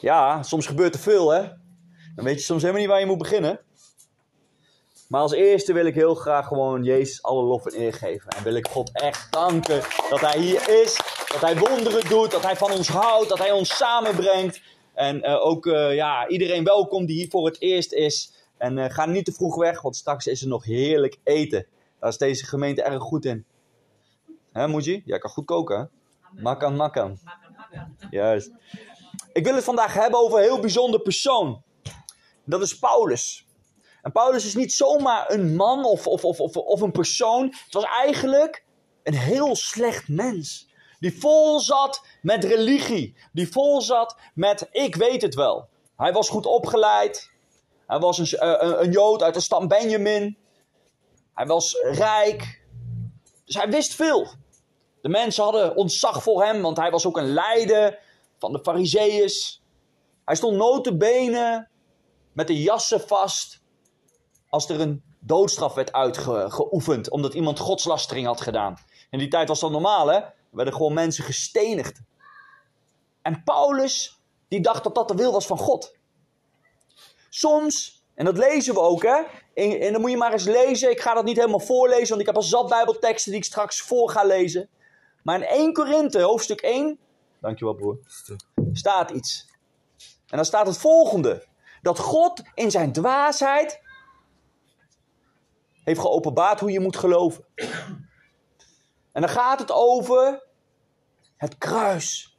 Ja, 0.00 0.42
soms 0.42 0.66
gebeurt 0.66 0.94
er 0.94 1.00
veel, 1.00 1.30
hè? 1.30 1.42
Dan 2.14 2.24
weet 2.24 2.38
je 2.38 2.44
soms 2.44 2.60
helemaal 2.60 2.82
niet 2.82 2.90
waar 2.90 3.00
je 3.00 3.06
moet 3.06 3.18
beginnen. 3.18 3.60
Maar 5.08 5.20
als 5.20 5.32
eerste 5.32 5.72
wil 5.72 5.86
ik 5.86 5.94
heel 5.94 6.14
graag 6.14 6.46
gewoon 6.46 6.82
Jezus 6.82 7.22
alle 7.22 7.42
lof 7.42 7.66
en 7.66 7.80
eer 7.80 7.94
geven. 7.94 8.30
En 8.30 8.42
wil 8.42 8.54
ik 8.54 8.68
God 8.68 8.90
echt 8.92 9.32
danken 9.32 9.82
dat 10.10 10.20
Hij 10.20 10.38
hier 10.38 10.82
is, 10.82 11.00
dat 11.28 11.40
Hij 11.40 11.58
wonderen 11.58 12.08
doet, 12.08 12.30
dat 12.30 12.42
Hij 12.42 12.56
van 12.56 12.72
ons 12.72 12.88
houdt, 12.88 13.28
dat 13.28 13.38
Hij 13.38 13.52
ons 13.52 13.76
samenbrengt. 13.76 14.60
En 14.94 15.16
uh, 15.16 15.46
ook 15.46 15.66
uh, 15.66 15.94
ja, 15.94 16.28
iedereen 16.28 16.64
welkom 16.64 17.06
die 17.06 17.16
hier 17.16 17.28
voor 17.28 17.46
het 17.46 17.60
eerst 17.60 17.92
is. 17.92 18.32
En 18.56 18.76
uh, 18.76 18.84
ga 18.88 19.06
niet 19.06 19.24
te 19.24 19.32
vroeg 19.32 19.56
weg, 19.56 19.82
want 19.82 19.96
straks 19.96 20.26
is 20.26 20.42
er 20.42 20.48
nog 20.48 20.64
heerlijk 20.64 21.18
eten. 21.24 21.66
Daar 22.00 22.10
is 22.10 22.18
deze 22.18 22.46
gemeente 22.46 22.82
erg 22.82 23.02
goed 23.02 23.24
in. 23.24 23.44
Hè, 24.52 24.68
Moeji? 24.68 25.02
Jij 25.04 25.18
kan 25.18 25.30
goed 25.30 25.44
koken, 25.44 25.78
hè? 25.78 25.84
Makkan, 26.42 26.76
makkan. 26.76 27.18
Juist. 28.10 28.50
Ik 29.36 29.44
wil 29.44 29.54
het 29.54 29.64
vandaag 29.64 29.94
hebben 29.94 30.20
over 30.20 30.38
een 30.38 30.44
heel 30.44 30.60
bijzonder 30.60 31.00
persoon. 31.00 31.62
Dat 32.44 32.62
is 32.62 32.78
Paulus. 32.78 33.46
En 34.02 34.12
Paulus 34.12 34.44
is 34.44 34.54
niet 34.54 34.72
zomaar 34.72 35.30
een 35.30 35.56
man 35.56 35.84
of, 35.84 36.06
of, 36.06 36.24
of, 36.24 36.40
of, 36.40 36.56
of 36.56 36.80
een 36.80 36.92
persoon. 36.92 37.44
Het 37.44 37.72
was 37.72 37.84
eigenlijk 37.84 38.64
een 39.02 39.14
heel 39.14 39.56
slecht 39.56 40.08
mens. 40.08 40.68
Die 40.98 41.20
vol 41.20 41.60
zat 41.60 42.04
met 42.22 42.44
religie. 42.44 43.16
Die 43.32 43.52
vol 43.52 43.80
zat 43.80 44.16
met 44.34 44.68
ik 44.72 44.94
weet 44.94 45.22
het 45.22 45.34
wel. 45.34 45.68
Hij 45.96 46.12
was 46.12 46.28
goed 46.28 46.46
opgeleid. 46.46 47.30
Hij 47.86 47.98
was 47.98 48.18
een, 48.18 48.48
een, 48.48 48.82
een 48.82 48.90
Jood 48.90 49.22
uit 49.22 49.34
de 49.34 49.40
stam 49.40 49.68
Benjamin. 49.68 50.38
Hij 51.34 51.46
was 51.46 51.78
rijk. 51.82 52.62
Dus 53.44 53.54
hij 53.54 53.68
wist 53.68 53.94
veel. 53.94 54.28
De 55.02 55.08
mensen 55.08 55.42
hadden 55.44 55.76
ontzag 55.76 56.22
voor 56.22 56.44
hem, 56.44 56.62
want 56.62 56.76
hij 56.76 56.90
was 56.90 57.06
ook 57.06 57.16
een 57.16 57.32
leider 57.32 58.04
van 58.38 58.52
de 58.52 58.60
fariseeërs. 58.62 59.62
Hij 60.24 60.34
stond 60.34 60.56
notenbenen 60.56 61.70
met 62.32 62.46
de 62.46 62.62
jassen 62.62 63.00
vast 63.00 63.60
als 64.48 64.68
er 64.68 64.80
een 64.80 65.02
doodstraf 65.20 65.74
werd 65.74 65.92
uitgeoefend 65.92 67.10
omdat 67.10 67.34
iemand 67.34 67.58
godslastering 67.58 68.26
had 68.26 68.40
gedaan. 68.40 68.76
In 69.10 69.18
die 69.18 69.28
tijd 69.28 69.48
was 69.48 69.60
dat 69.60 69.70
normaal, 69.70 70.06
hè? 70.06 70.16
Er 70.16 70.34
werden 70.50 70.74
gewoon 70.74 70.94
mensen 70.94 71.24
gestenigd. 71.24 72.00
En 73.22 73.42
Paulus, 73.44 74.20
die 74.48 74.60
dacht 74.60 74.84
dat 74.84 74.94
dat 74.94 75.08
de 75.08 75.14
wil 75.14 75.32
was 75.32 75.46
van 75.46 75.58
God. 75.58 75.96
Soms, 77.28 78.04
en 78.14 78.24
dat 78.24 78.36
lezen 78.36 78.74
we 78.74 78.80
ook, 78.80 79.02
hè? 79.02 79.22
En, 79.54 79.80
en 79.80 79.92
dan 79.92 80.00
moet 80.00 80.10
je 80.10 80.16
maar 80.16 80.32
eens 80.32 80.44
lezen. 80.44 80.90
Ik 80.90 81.00
ga 81.00 81.14
dat 81.14 81.24
niet 81.24 81.36
helemaal 81.36 81.60
voorlezen, 81.60 82.08
want 82.08 82.20
ik 82.20 82.26
heb 82.26 82.36
al 82.36 82.42
zat 82.42 82.68
Bijbelteksten 82.68 83.30
die 83.30 83.40
ik 83.40 83.46
straks 83.46 83.80
voor 83.80 84.10
ga 84.10 84.24
lezen. 84.24 84.68
Maar 85.22 85.36
in 85.36 85.46
1 85.46 85.72
Korinthe, 85.72 86.20
hoofdstuk 86.20 86.60
1, 86.60 86.98
Dankjewel, 87.46 87.74
broer. 87.74 87.98
Staat 88.72 89.10
iets. 89.10 89.48
En 90.26 90.36
dan 90.36 90.44
staat 90.44 90.66
het 90.66 90.78
volgende: 90.78 91.46
dat 91.82 91.98
God 91.98 92.42
in 92.54 92.70
zijn 92.70 92.92
dwaasheid 92.92 93.80
heeft 95.84 96.00
geopenbaard 96.00 96.60
hoe 96.60 96.70
je 96.70 96.80
moet 96.80 96.96
geloven. 96.96 97.44
En 99.12 99.20
dan 99.22 99.28
gaat 99.28 99.58
het 99.58 99.72
over 99.72 100.46
het 101.36 101.58
kruis. 101.58 102.38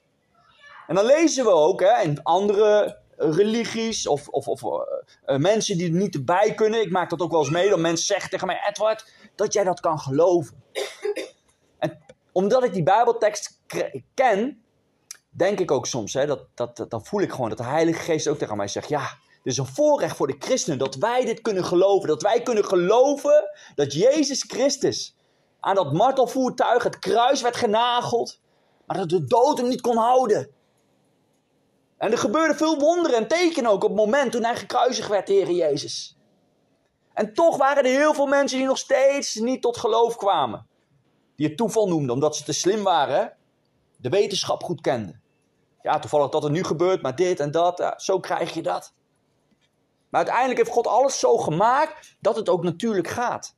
En 0.87 0.95
dan 0.95 1.05
lezen 1.05 1.45
we 1.45 1.51
ook 1.51 1.79
hè, 1.79 2.01
in 2.01 2.23
andere 2.23 3.01
religies 3.15 4.07
of, 4.07 4.27
of, 4.27 4.47
of 4.47 4.63
uh, 4.63 5.37
mensen 5.37 5.77
die 5.77 5.87
er 5.87 5.97
niet 5.97 6.15
erbij 6.15 6.53
kunnen. 6.53 6.81
Ik 6.81 6.91
maak 6.91 7.09
dat 7.09 7.21
ook 7.21 7.31
wel 7.31 7.39
eens 7.39 7.49
mee. 7.49 7.69
Dat 7.69 7.79
mensen 7.79 8.05
zeggen 8.05 8.29
tegen 8.29 8.47
mij: 8.47 8.65
Edward, 8.69 9.11
dat 9.35 9.53
jij 9.53 9.63
dat 9.63 9.79
kan 9.79 9.99
geloven. 9.99 10.63
En 11.79 12.05
omdat 12.31 12.63
ik 12.63 12.73
die 12.73 12.83
Bijbeltekst 12.83 13.61
ken, 14.13 14.65
denk 15.37 15.59
ik 15.59 15.71
ook 15.71 15.85
soms, 15.85 16.13
hè, 16.13 16.25
dat, 16.25 16.45
dat, 16.53 16.85
dan 16.89 17.05
voel 17.05 17.21
ik 17.21 17.31
gewoon 17.31 17.49
dat 17.49 17.57
de 17.57 17.63
Heilige 17.63 17.99
Geest 17.99 18.27
ook 18.27 18.37
tegen 18.37 18.57
mij 18.57 18.67
zegt: 18.67 18.89
Ja, 18.89 19.09
dit 19.43 19.53
is 19.53 19.57
een 19.57 19.65
voorrecht 19.65 20.15
voor 20.15 20.27
de 20.27 20.35
christenen 20.39 20.77
dat 20.77 20.95
wij 20.95 21.25
dit 21.25 21.41
kunnen 21.41 21.65
geloven. 21.65 22.07
Dat 22.07 22.21
wij 22.21 22.41
kunnen 22.41 22.65
geloven 22.65 23.49
dat 23.75 23.93
Jezus 23.93 24.43
Christus 24.43 25.15
aan 25.59 25.75
dat 25.75 25.93
martelvoertuig, 25.93 26.83
het 26.83 26.99
kruis, 26.99 27.41
werd 27.41 27.55
genageld, 27.55 28.39
maar 28.85 28.97
dat 28.97 29.09
de 29.09 29.23
dood 29.23 29.57
hem 29.57 29.67
niet 29.67 29.81
kon 29.81 29.97
houden. 29.97 30.49
En 31.97 32.11
er 32.11 32.17
gebeurden 32.17 32.55
veel 32.55 32.79
wonderen 32.79 33.17
en 33.17 33.27
tekenen 33.27 33.71
ook 33.71 33.83
op 33.83 33.89
het 33.89 34.05
moment 34.05 34.31
toen 34.31 34.43
hij 34.43 34.55
gekruisigd 34.55 35.09
werd, 35.09 35.27
Heer 35.27 35.51
Jezus. 35.51 36.17
En 37.13 37.33
toch 37.33 37.57
waren 37.57 37.83
er 37.83 37.89
heel 37.89 38.13
veel 38.13 38.25
mensen 38.25 38.57
die 38.57 38.67
nog 38.67 38.77
steeds 38.77 39.35
niet 39.35 39.61
tot 39.61 39.77
geloof 39.77 40.15
kwamen. 40.15 40.67
Die 41.35 41.47
het 41.47 41.57
toeval 41.57 41.87
noemden, 41.87 42.13
omdat 42.13 42.35
ze 42.35 42.43
te 42.43 42.53
slim 42.53 42.83
waren, 42.83 43.37
de 43.97 44.09
wetenschap 44.09 44.63
goed 44.63 44.81
kenden. 44.81 45.21
Ja, 45.87 45.99
toevallig 45.99 46.29
dat 46.29 46.43
er 46.43 46.51
nu 46.51 46.63
gebeurt, 46.63 47.01
maar 47.01 47.15
dit 47.15 47.39
en 47.39 47.51
dat, 47.51 47.93
zo 47.97 48.19
krijg 48.19 48.53
je 48.53 48.61
dat. 48.61 48.93
Maar 50.09 50.21
uiteindelijk 50.21 50.57
heeft 50.57 50.71
God 50.71 50.87
alles 50.87 51.19
zo 51.19 51.37
gemaakt 51.37 52.15
dat 52.19 52.35
het 52.35 52.49
ook 52.49 52.63
natuurlijk 52.63 53.07
gaat. 53.07 53.55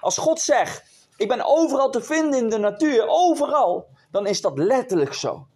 Als 0.00 0.18
God 0.18 0.40
zegt, 0.40 0.84
ik 1.16 1.28
ben 1.28 1.44
overal 1.44 1.90
te 1.90 2.02
vinden 2.02 2.40
in 2.40 2.48
de 2.48 2.58
natuur, 2.58 3.04
overal, 3.08 3.88
dan 4.10 4.26
is 4.26 4.40
dat 4.40 4.58
letterlijk 4.58 5.14
zo. 5.14 5.46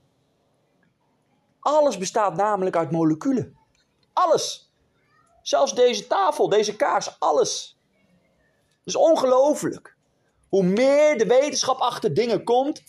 Alles 1.61 1.99
bestaat 1.99 2.37
namelijk 2.37 2.77
uit 2.77 2.91
moleculen. 2.91 3.57
Alles. 4.13 4.73
Zelfs 5.43 5.75
deze 5.75 6.07
tafel, 6.07 6.49
deze 6.49 6.77
kaars, 6.77 7.17
alles. 7.19 7.79
Het 8.69 8.95
is 8.95 8.97
ongelooflijk. 8.97 9.97
Hoe 10.49 10.63
meer 10.63 11.19
de 11.19 11.27
wetenschap 11.27 11.79
achter 11.79 12.15
dingen 12.15 12.45
komt, 12.45 12.83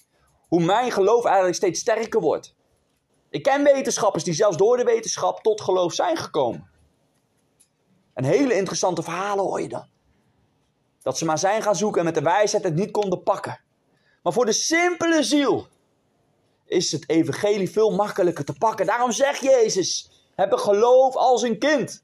hoe 0.48 0.64
mijn 0.64 0.92
geloof 0.92 1.26
eigenlijk 1.26 1.56
steeds 1.56 1.80
sterker 1.80 2.22
wordt. 2.22 2.56
Ik 3.30 3.44
ken 3.44 3.64
wetenschappers 3.64 4.24
die 4.24 4.34
zelfs 4.34 4.58
door 4.58 4.78
de 4.78 4.84
wetenschap 4.84 5.42
tot 5.42 5.62
geloof 5.62 5.94
zijn 5.94 6.18
gekomen. 6.18 6.70
En 8.14 8.24
hele 8.24 8.54
interessante 8.54 9.04
verhalen 9.04 9.46
hoor 9.46 9.62
je 9.62 9.68
dan. 9.68 9.88
Dat 11.02 11.18
ze 11.18 11.26
maar 11.26 11.38
zijn 11.38 11.62
gaan 11.62 11.76
zoeken 11.76 12.00
en 12.00 12.06
met 12.06 12.16
de 12.16 12.22
wijsheid 12.22 12.64
het 12.64 12.76
niet 12.76 12.92
konden 12.92 13.24
pakken. 13.24 13.60
Maar 14.24 14.34
voor 14.34 14.46
de 14.46 14.52
simpele 14.52 15.24
ziel 15.24 15.68
is 16.66 16.92
het 16.92 17.10
evangelie 17.10 17.72
veel 17.72 17.92
makkelijker 17.92 18.46
te 18.46 18.54
pakken. 18.54 18.86
Daarom 18.86 19.12
zegt 19.12 19.42
Jezus, 19.42 20.12
heb 20.36 20.52
een 20.52 20.60
geloof 20.60 21.16
als 21.16 21.42
een 21.42 21.60
kind. 21.60 22.04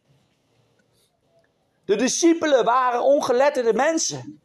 De 1.86 1.96
discipelen 1.96 2.66
waren 2.66 3.04
ongeletterde 3.04 3.74
mensen. 3.74 4.42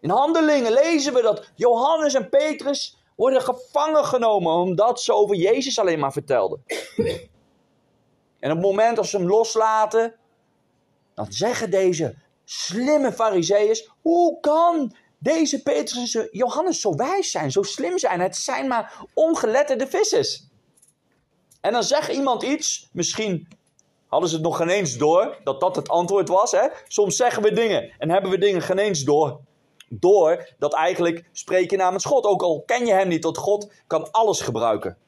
In 0.00 0.10
handelingen 0.10 0.72
lezen 0.72 1.14
we 1.14 1.22
dat 1.22 1.50
Johannes 1.54 2.14
en 2.14 2.28
Petrus 2.28 2.97
worden 3.18 3.42
gevangen 3.42 4.04
genomen 4.04 4.52
omdat 4.52 5.00
ze 5.00 5.14
over 5.14 5.36
Jezus 5.36 5.78
alleen 5.78 5.98
maar 5.98 6.12
vertelden. 6.12 6.62
En 8.40 8.50
op 8.50 8.56
het 8.56 8.66
moment 8.66 8.96
dat 8.96 9.06
ze 9.06 9.16
hem 9.16 9.26
loslaten, 9.26 10.14
dan 11.14 11.32
zeggen 11.32 11.70
deze 11.70 12.14
slimme 12.44 13.12
fariseeërs, 13.12 13.90
hoe 14.02 14.40
kan 14.40 14.96
deze 15.18 15.62
Petrus 15.62 16.14
en 16.14 16.28
Johannes 16.30 16.80
zo 16.80 16.94
wijs 16.94 17.30
zijn, 17.30 17.50
zo 17.50 17.62
slim 17.62 17.98
zijn? 17.98 18.20
Het 18.20 18.36
zijn 18.36 18.68
maar 18.68 19.04
ongeletterde 19.14 19.86
vissers. 19.86 20.46
En 21.60 21.72
dan 21.72 21.82
zegt 21.82 22.12
iemand 22.12 22.42
iets, 22.42 22.88
misschien 22.92 23.48
hadden 24.06 24.28
ze 24.28 24.34
het 24.34 24.44
nog 24.44 24.56
geen 24.56 24.68
eens 24.68 24.96
door, 24.96 25.38
dat 25.44 25.60
dat 25.60 25.76
het 25.76 25.88
antwoord 25.88 26.28
was. 26.28 26.50
Hè? 26.50 26.68
Soms 26.88 27.16
zeggen 27.16 27.42
we 27.42 27.52
dingen 27.52 27.94
en 27.98 28.10
hebben 28.10 28.30
we 28.30 28.38
dingen 28.38 28.62
geen 28.62 28.78
eens 28.78 29.04
door. 29.04 29.40
Door 29.88 30.54
dat 30.58 30.74
eigenlijk 30.74 31.28
spreken 31.32 31.78
namens 31.78 32.04
God. 32.04 32.24
Ook 32.24 32.42
al 32.42 32.62
ken 32.66 32.86
je 32.86 32.92
hem 32.92 33.08
niet, 33.08 33.22
tot 33.22 33.38
God 33.38 33.72
kan 33.86 34.10
alles 34.10 34.40
gebruiken. 34.40 34.98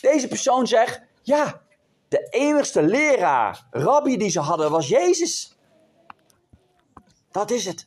Deze 0.00 0.28
persoon 0.28 0.66
zegt, 0.66 1.00
ja, 1.22 1.62
de 2.08 2.26
enigste 2.30 2.82
leraar, 2.82 3.66
rabbi 3.70 4.16
die 4.16 4.30
ze 4.30 4.40
hadden, 4.40 4.70
was 4.70 4.88
Jezus. 4.88 5.56
Dat 7.30 7.50
is 7.50 7.64
het. 7.64 7.86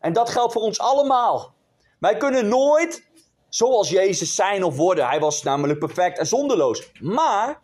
En 0.00 0.12
dat 0.12 0.30
geldt 0.30 0.52
voor 0.52 0.62
ons 0.62 0.78
allemaal. 0.78 1.54
Wij 1.98 2.16
kunnen 2.16 2.48
nooit 2.48 3.06
zoals 3.48 3.88
Jezus 3.88 4.34
zijn 4.34 4.64
of 4.64 4.76
worden. 4.76 5.08
Hij 5.08 5.20
was 5.20 5.42
namelijk 5.42 5.78
perfect 5.78 6.18
en 6.18 6.26
zonderloos. 6.26 6.90
Maar 7.00 7.62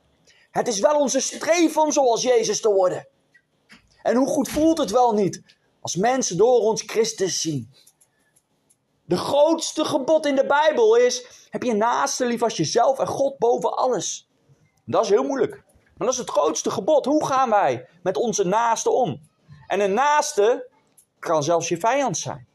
het 0.50 0.68
is 0.68 0.80
wel 0.80 0.98
onze 0.98 1.20
streven 1.20 1.82
om 1.82 1.92
zoals 1.92 2.22
Jezus 2.22 2.60
te 2.60 2.68
worden. 2.68 3.08
En 4.02 4.16
hoe 4.16 4.28
goed 4.28 4.48
voelt 4.48 4.78
het 4.78 4.90
wel 4.90 5.12
niet 5.12 5.42
als 5.84 5.96
mensen 5.96 6.36
door 6.36 6.60
ons 6.60 6.82
Christus 6.86 7.40
zien. 7.40 7.74
De 9.04 9.16
grootste 9.16 9.84
gebod 9.84 10.26
in 10.26 10.34
de 10.34 10.46
Bijbel 10.46 10.96
is: 10.96 11.46
heb 11.50 11.62
je 11.62 11.74
naaste 11.74 12.26
lief 12.26 12.42
als 12.42 12.56
jezelf 12.56 12.98
en 12.98 13.06
God 13.06 13.38
boven 13.38 13.76
alles. 13.76 14.28
Dat 14.84 15.04
is 15.04 15.10
heel 15.10 15.24
moeilijk. 15.24 15.62
Maar 15.84 16.06
dat 16.06 16.12
is 16.12 16.18
het 16.18 16.30
grootste 16.30 16.70
gebod. 16.70 17.04
Hoe 17.04 17.26
gaan 17.26 17.50
wij 17.50 17.88
met 18.02 18.16
onze 18.16 18.44
naaste 18.44 18.90
om? 18.90 19.20
En 19.66 19.80
een 19.80 19.94
naaste 19.94 20.70
kan 21.18 21.42
zelfs 21.42 21.68
je 21.68 21.76
vijand 21.76 22.18
zijn. 22.18 22.46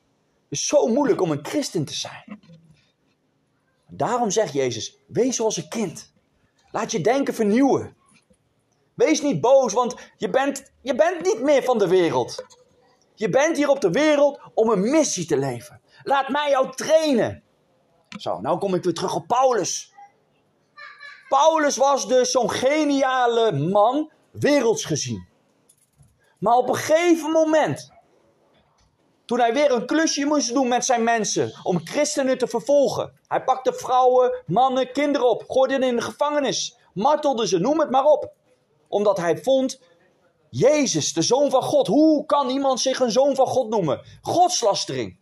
Het 0.49 0.59
is 0.59 0.67
zo 0.67 0.87
moeilijk 0.87 1.21
om 1.21 1.31
een 1.31 1.45
christen 1.45 1.85
te 1.85 1.93
zijn. 1.93 2.39
Daarom 3.87 4.29
zegt 4.29 4.53
Jezus: 4.53 4.97
wees 5.07 5.35
zoals 5.35 5.57
een 5.57 5.69
kind. 5.69 6.13
Laat 6.71 6.91
je 6.91 7.01
denken 7.01 7.33
vernieuwen. 7.33 7.95
Wees 8.93 9.21
niet 9.21 9.41
boos, 9.41 9.73
want 9.73 9.95
je 10.17 10.29
bent, 10.29 10.71
je 10.81 10.95
bent 10.95 11.23
niet 11.23 11.41
meer 11.41 11.63
van 11.63 11.77
de 11.77 11.87
wereld. 11.87 12.45
Je 13.19 13.29
bent 13.29 13.57
hier 13.57 13.69
op 13.69 13.81
de 13.81 13.89
wereld 13.89 14.39
om 14.53 14.69
een 14.69 14.89
missie 14.89 15.25
te 15.25 15.37
leven. 15.37 15.81
Laat 16.03 16.29
mij 16.29 16.49
jou 16.49 16.75
trainen. 16.75 17.43
Zo, 18.17 18.39
nou 18.39 18.57
kom 18.57 18.73
ik 18.73 18.83
weer 18.83 18.93
terug 18.93 19.15
op 19.15 19.27
Paulus. 19.27 19.93
Paulus 21.29 21.77
was 21.77 22.07
dus 22.07 22.31
zo'n 22.31 22.51
geniale 22.51 23.51
man, 23.51 24.11
werelds 24.31 24.85
gezien. 24.85 25.27
Maar 26.39 26.53
op 26.53 26.69
een 26.69 26.75
gegeven 26.75 27.31
moment, 27.31 27.91
toen 29.25 29.39
hij 29.39 29.53
weer 29.53 29.71
een 29.71 29.85
klusje 29.85 30.25
moest 30.25 30.53
doen 30.53 30.67
met 30.67 30.85
zijn 30.85 31.03
mensen 31.03 31.53
om 31.63 31.87
christenen 31.87 32.37
te 32.37 32.47
vervolgen. 32.47 33.19
Hij 33.27 33.43
pakte 33.43 33.73
vrouwen, 33.73 34.43
mannen, 34.45 34.91
kinderen 34.91 35.29
op, 35.29 35.43
gooide 35.47 35.73
hen 35.73 35.83
in 35.83 35.95
de 35.95 36.01
gevangenis, 36.01 36.77
martelde 36.93 37.47
ze, 37.47 37.59
noem 37.59 37.79
het 37.79 37.89
maar 37.89 38.05
op. 38.05 38.31
Omdat 38.87 39.17
hij 39.17 39.37
vond, 39.37 39.81
Jezus, 40.49 41.13
de 41.13 41.21
Zoon 41.21 41.49
van 41.49 41.63
God, 41.63 41.87
hoe 41.87 42.25
kan 42.25 42.49
iemand 42.49 42.79
zich 42.79 42.99
een 42.99 43.11
Zoon 43.11 43.35
van 43.35 43.47
God 43.47 43.69
noemen? 43.69 44.01
Godslastering. 44.21 45.17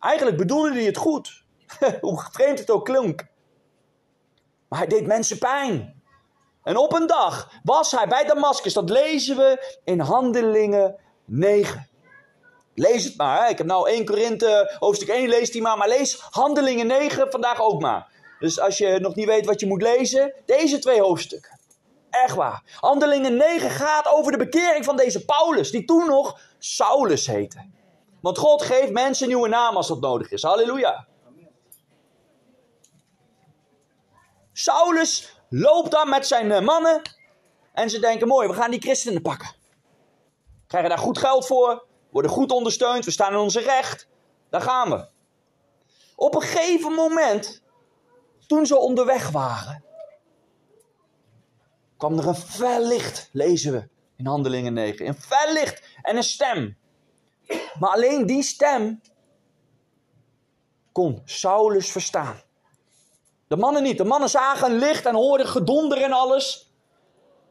Eigenlijk 0.00 0.36
bedoelde 0.36 0.72
hij 0.72 0.84
het 0.84 0.96
goed. 0.96 1.44
hoe 2.00 2.28
vreemd 2.32 2.58
het 2.58 2.70
ook 2.70 2.84
klonk. 2.84 3.26
Maar 4.68 4.78
hij 4.78 4.88
deed 4.88 5.06
mensen 5.06 5.38
pijn. 5.38 6.02
En 6.62 6.76
op 6.76 6.92
een 6.92 7.06
dag 7.06 7.52
was 7.62 7.90
hij 7.90 8.08
bij 8.08 8.24
Damascus. 8.24 8.72
Dat 8.72 8.90
lezen 8.90 9.36
we 9.36 9.78
in 9.84 10.00
Handelingen 10.00 10.96
9. 11.24 11.88
Lees 12.74 13.04
het 13.04 13.16
maar. 13.16 13.50
Ik 13.50 13.58
heb 13.58 13.66
nou 13.66 13.88
1 13.88 14.04
Korinthe, 14.04 14.76
hoofdstuk 14.78 15.08
1, 15.08 15.28
lees 15.28 15.50
die 15.50 15.62
maar. 15.62 15.76
Maar 15.76 15.88
lees 15.88 16.20
Handelingen 16.30 16.86
9 16.86 17.30
vandaag 17.30 17.60
ook 17.60 17.80
maar. 17.80 18.10
Dus 18.38 18.60
als 18.60 18.78
je 18.78 18.98
nog 19.00 19.14
niet 19.14 19.26
weet 19.26 19.46
wat 19.46 19.60
je 19.60 19.66
moet 19.66 19.82
lezen, 19.82 20.34
deze 20.46 20.78
twee 20.78 21.00
hoofdstukken. 21.00 21.51
Echt 22.12 22.34
waar. 22.34 22.62
Handelingen 22.80 23.36
9 23.36 23.70
gaat 23.70 24.08
over 24.08 24.32
de 24.32 24.38
bekering 24.38 24.84
van 24.84 24.96
deze 24.96 25.24
Paulus, 25.24 25.70
die 25.70 25.84
toen 25.84 26.06
nog 26.06 26.40
Saulus 26.58 27.26
heette. 27.26 27.70
Want 28.20 28.38
God 28.38 28.62
geeft 28.62 28.92
mensen 28.92 29.28
nieuwe 29.28 29.48
naam 29.48 29.76
als 29.76 29.88
dat 29.88 30.00
nodig 30.00 30.30
is. 30.30 30.42
Halleluja. 30.42 31.06
Saulus 34.52 35.36
loopt 35.48 35.90
dan 35.90 36.08
met 36.08 36.26
zijn 36.26 36.52
eh, 36.52 36.60
mannen. 36.60 37.02
En 37.72 37.90
ze 37.90 37.98
denken: 37.98 38.28
mooi, 38.28 38.48
we 38.48 38.54
gaan 38.54 38.70
die 38.70 38.80
christenen 38.80 39.22
pakken. 39.22 39.54
Krijgen 40.66 40.90
daar 40.90 40.98
goed 40.98 41.18
geld 41.18 41.46
voor. 41.46 41.86
Worden 42.10 42.30
goed 42.30 42.52
ondersteund. 42.52 43.04
We 43.04 43.10
staan 43.10 43.32
in 43.32 43.38
onze 43.38 43.60
recht. 43.60 44.08
Daar 44.50 44.62
gaan 44.62 44.90
we. 44.90 45.08
Op 46.16 46.34
een 46.34 46.42
gegeven 46.42 46.92
moment, 46.92 47.62
toen 48.46 48.66
ze 48.66 48.78
onderweg 48.78 49.30
waren, 49.30 49.84
kwam 52.02 52.18
er 52.18 52.26
een 52.26 52.34
fel 52.34 52.86
licht, 52.86 53.28
lezen 53.32 53.72
we 53.72 53.88
in 54.16 54.26
Handelingen 54.26 54.72
9. 54.72 55.06
Een 55.06 55.14
fel 55.14 55.52
licht 55.52 55.82
en 56.02 56.16
een 56.16 56.22
stem. 56.22 56.76
Maar 57.78 57.90
alleen 57.90 58.26
die 58.26 58.42
stem 58.42 59.00
kon 60.92 61.22
Saulus 61.24 61.90
verstaan. 61.90 62.40
De 63.48 63.56
mannen 63.56 63.82
niet. 63.82 63.98
De 63.98 64.04
mannen 64.04 64.30
zagen 64.30 64.70
een 64.70 64.78
licht 64.78 65.06
en 65.06 65.14
hoorden 65.14 65.46
gedonder 65.46 66.02
en 66.02 66.12
alles. 66.12 66.72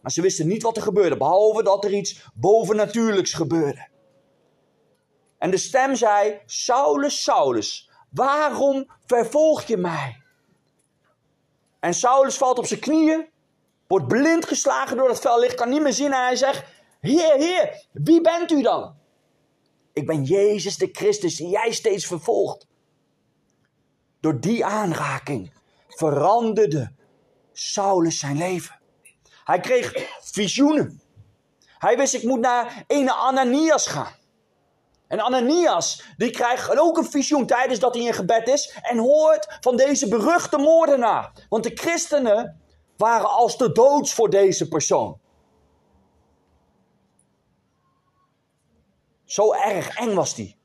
Maar 0.02 0.12
ze 0.12 0.22
wisten 0.22 0.48
niet 0.48 0.64
wat 0.64 0.78
er 0.78 0.84
gebeurde, 0.84 1.18
behalve 1.18 1.64
dat 1.64 1.86
er 1.86 1.94
iets 1.94 2.26
bovennatuurlijks 2.34 3.34
gebeurde. 3.34 3.88
En 5.38 5.52
de 5.52 5.58
stem 5.58 5.96
zei: 5.96 6.42
Saulus, 6.46 7.24
Saulus, 7.24 7.90
waarom 8.10 8.92
vervolg 9.06 9.64
je 9.64 9.78
mij? 9.78 10.22
En 11.80 11.94
Saulus 11.94 12.38
valt 12.38 12.58
op 12.58 12.66
zijn 12.66 12.80
knieën, 12.80 13.31
wordt 13.92 14.08
blind 14.08 14.46
geslagen 14.46 14.98
door 14.98 15.10
het 15.10 15.20
fel 15.20 15.40
licht, 15.40 15.56
kan 15.56 15.70
niet 15.70 15.82
meer 15.82 15.94
zien 15.94 16.14
en 16.14 16.24
hij 16.24 16.36
zegt: 16.36 16.64
Heer, 17.00 17.34
Heer, 17.34 17.86
wie 17.92 18.22
bent 18.22 18.52
u 18.52 18.62
dan? 18.62 18.96
Ik 19.94 20.06
ben 20.06 20.24
Jezus 20.24 20.78
de 20.78 20.90
Christus 20.92 21.36
die 21.36 21.50
jij 21.50 21.72
steeds 21.72 22.06
vervolgt. 22.06 22.68
Door 24.20 24.40
die 24.40 24.66
aanraking 24.66 25.54
veranderde 25.88 26.92
Saulus 27.54 28.20
zijn 28.20 28.38
leven. 28.38 28.80
Hij 29.44 29.60
kreeg 29.60 29.94
visioenen. 30.22 31.02
Hij 31.66 31.98
wist, 31.98 32.14
ik 32.14 32.24
moet 32.24 32.40
naar 32.40 32.84
ene 32.88 33.14
Ananias 33.14 33.88
gaan. 33.88 34.14
En 35.08 35.20
Ananias, 35.20 36.04
die 36.18 36.30
krijgt 36.30 36.78
ook 36.80 36.98
een 36.98 37.10
visioen 37.10 37.46
tijdens 37.46 37.80
dat 37.80 37.96
hij 37.96 38.04
in 38.04 38.14
gebed 38.14 38.48
is. 38.48 38.78
En 38.82 38.98
hoort 38.98 39.58
van 39.62 39.76
deze 39.76 40.08
beruchte 40.08 40.58
moordenaar. 40.58 41.32
Want 41.50 41.64
de 41.64 41.72
christenen 41.74 42.61
waren 43.02 43.30
als 43.30 43.58
de 43.58 43.72
doods 43.72 44.14
voor 44.14 44.30
deze 44.30 44.68
persoon. 44.68 45.20
Zo 49.26 49.54
erg 49.54 49.98
eng 49.98 50.14
was 50.14 50.36
die. 50.36 50.56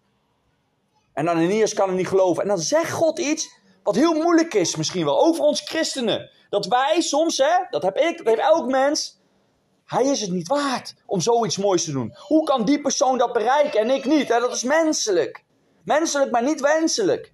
En 1.13 1.29
Ananias 1.29 1.75
kan 1.75 1.89
het 1.89 1.97
niet 1.97 2.09
geloven. 2.09 2.43
En 2.43 2.49
dan 2.49 2.59
zegt 2.59 2.91
God 2.91 3.19
iets 3.19 3.61
wat 3.83 3.95
heel 3.95 4.15
moeilijk 4.15 4.55
is 4.55 4.77
misschien 4.77 5.05
wel. 5.05 5.21
Over 5.21 5.45
ons 5.45 5.61
christenen. 5.61 6.31
Dat 6.51 6.67
wij 6.67 7.01
soms, 7.01 7.39
hè, 7.39 7.67
dat 7.71 7.83
heb 7.83 7.97
ik, 7.97 8.17
dat 8.17 8.27
heeft 8.27 8.49
elk 8.49 8.67
mens. 8.67 9.21
Hij 9.85 10.05
is 10.05 10.21
het 10.21 10.31
niet 10.31 10.49
waard 10.49 10.95
om 11.07 11.21
zoiets 11.21 11.57
moois 11.57 11.85
te 11.85 11.93
doen. 11.93 12.17
Hoe 12.17 12.45
kan 12.45 12.65
die 12.65 12.81
persoon 12.81 13.19
dat 13.19 13.33
bereiken 13.33 13.81
en 13.81 13.91
ik 13.91 14.05
niet? 14.05 14.29
Hè? 14.29 14.41
Dat 14.41 14.55
is 14.55 14.63
menselijk. 14.63 15.45
Menselijk, 15.85 16.31
maar 16.31 16.43
niet 16.43 16.61
wenselijk. 16.61 17.33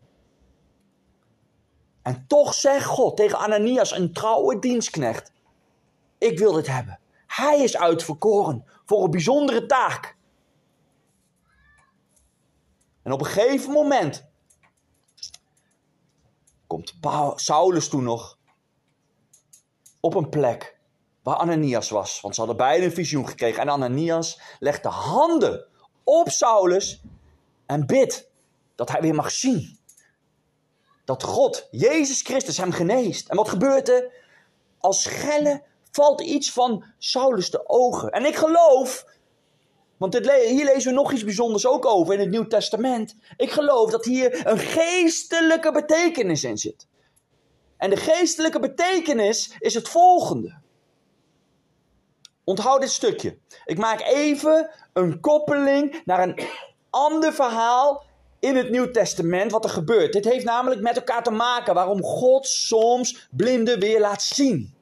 En 2.02 2.24
toch 2.26 2.54
zegt 2.54 2.86
God 2.86 3.16
tegen 3.16 3.38
Ananias, 3.38 3.92
een 3.92 4.12
trouwe 4.12 4.58
dienstknecht: 4.58 5.32
Ik 6.18 6.38
wil 6.38 6.52
dit 6.52 6.66
hebben. 6.66 6.98
Hij 7.26 7.62
is 7.62 7.76
uitverkoren 7.76 8.64
voor 8.84 9.04
een 9.04 9.10
bijzondere 9.10 9.66
taak. 9.66 10.16
En 13.02 13.12
op 13.12 13.20
een 13.20 13.26
gegeven 13.26 13.72
moment 13.72 14.30
komt 16.66 16.94
Saulus 17.36 17.88
toen 17.88 18.02
nog 18.02 18.38
op 20.00 20.14
een 20.14 20.28
plek 20.28 20.78
waar 21.22 21.36
Ananias 21.36 21.90
was. 21.90 22.20
Want 22.20 22.34
ze 22.34 22.40
hadden 22.40 22.58
beide 22.58 22.84
een 22.84 22.92
visioen 22.92 23.28
gekregen. 23.28 23.60
En 23.60 23.68
Ananias 23.68 24.40
legt 24.58 24.82
de 24.82 24.88
handen 24.88 25.66
op 26.04 26.28
Saulus 26.28 27.02
en 27.66 27.86
bidt 27.86 28.30
dat 28.74 28.90
hij 28.90 29.00
weer 29.00 29.14
mag 29.14 29.30
zien. 29.30 29.78
Dat 31.12 31.22
God, 31.22 31.68
Jezus 31.70 32.22
Christus, 32.22 32.56
hem 32.56 32.72
geneest. 32.72 33.28
En 33.28 33.36
wat 33.36 33.48
gebeurt 33.48 33.88
er? 33.88 34.12
Als 34.78 35.02
schelle 35.02 35.62
valt 35.90 36.20
iets 36.20 36.52
van 36.52 36.84
Saulus 36.98 37.50
de 37.50 37.68
ogen. 37.68 38.10
En 38.10 38.24
ik 38.24 38.36
geloof 38.36 39.04
want 39.96 40.14
hier 40.14 40.64
lezen 40.64 40.90
we 40.90 40.98
nog 40.98 41.12
iets 41.12 41.24
bijzonders 41.24 41.66
ook 41.66 41.86
over 41.86 42.14
in 42.14 42.20
het 42.20 42.30
Nieuw 42.30 42.46
Testament. 42.46 43.16
Ik 43.36 43.50
geloof 43.50 43.90
dat 43.90 44.04
hier 44.04 44.46
een 44.46 44.58
geestelijke 44.58 45.72
betekenis 45.72 46.44
in 46.44 46.58
zit. 46.58 46.86
En 47.76 47.90
de 47.90 47.96
geestelijke 47.96 48.60
betekenis 48.60 49.56
is 49.58 49.74
het 49.74 49.88
volgende. 49.88 50.60
Onthoud 52.44 52.80
dit 52.80 52.90
stukje. 52.90 53.38
Ik 53.64 53.78
maak 53.78 54.00
even 54.00 54.70
een 54.92 55.20
koppeling 55.20 56.02
naar 56.04 56.22
een 56.22 56.38
ander 56.90 57.32
verhaal 57.32 58.04
in 58.42 58.56
het 58.56 58.70
Nieuw 58.70 58.90
Testament 58.90 59.50
wat 59.50 59.64
er 59.64 59.70
gebeurt. 59.70 60.12
Dit 60.12 60.24
heeft 60.24 60.44
namelijk 60.44 60.80
met 60.80 60.96
elkaar 60.96 61.22
te 61.22 61.30
maken 61.30 61.74
waarom 61.74 62.02
God 62.02 62.46
soms 62.46 63.28
blinden 63.30 63.80
weer 63.80 64.00
laat 64.00 64.22
zien. 64.22 64.74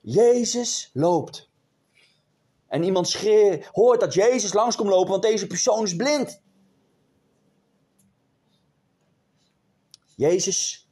Jezus 0.00 0.90
loopt 0.92 1.50
en 2.66 2.82
iemand 2.82 3.08
schreeuwt, 3.08 3.64
hoort 3.64 4.00
dat 4.00 4.14
Jezus 4.14 4.52
langskomt 4.52 4.88
lopen, 4.88 5.10
want 5.10 5.22
deze 5.22 5.46
persoon 5.46 5.84
is 5.84 5.96
blind. 5.96 6.42
Jezus 10.14 10.88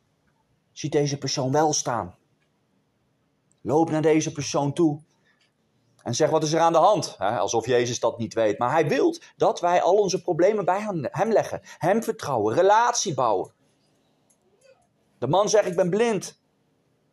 ziet 0.73 0.93
deze 0.93 1.19
persoon 1.19 1.53
wel 1.53 1.73
staan. 1.73 2.17
Loopt 3.61 3.91
naar 3.91 4.03
deze 4.03 4.33
persoon 4.33 4.73
toe 4.73 5.01
en 6.05 6.15
zegt: 6.15 6.31
Wat 6.31 6.43
is 6.43 6.53
er 6.53 6.61
aan 6.61 6.73
de 6.73 6.79
hand? 6.79 7.17
alsof 7.19 7.67
Jezus 7.67 8.01
dat 8.01 8.19
niet 8.19 8.35
weet. 8.35 8.59
Maar 8.59 8.71
hij 8.71 8.89
wil 8.89 9.17
dat 9.37 9.61
wij 9.61 9.83
al 9.83 9.95
onze 9.95 10.23
problemen 10.23 10.65
bij 10.65 10.81
hem 11.11 11.33
leggen. 11.33 11.61
Hem 11.79 12.03
vertrouwen, 12.03 12.55
relatie 12.55 13.15
bouwen. 13.15 13.53
De 15.19 15.27
man 15.27 15.49
zegt: 15.49 15.67
Ik 15.67 15.77
ben 15.77 15.91
blind. 15.91 16.43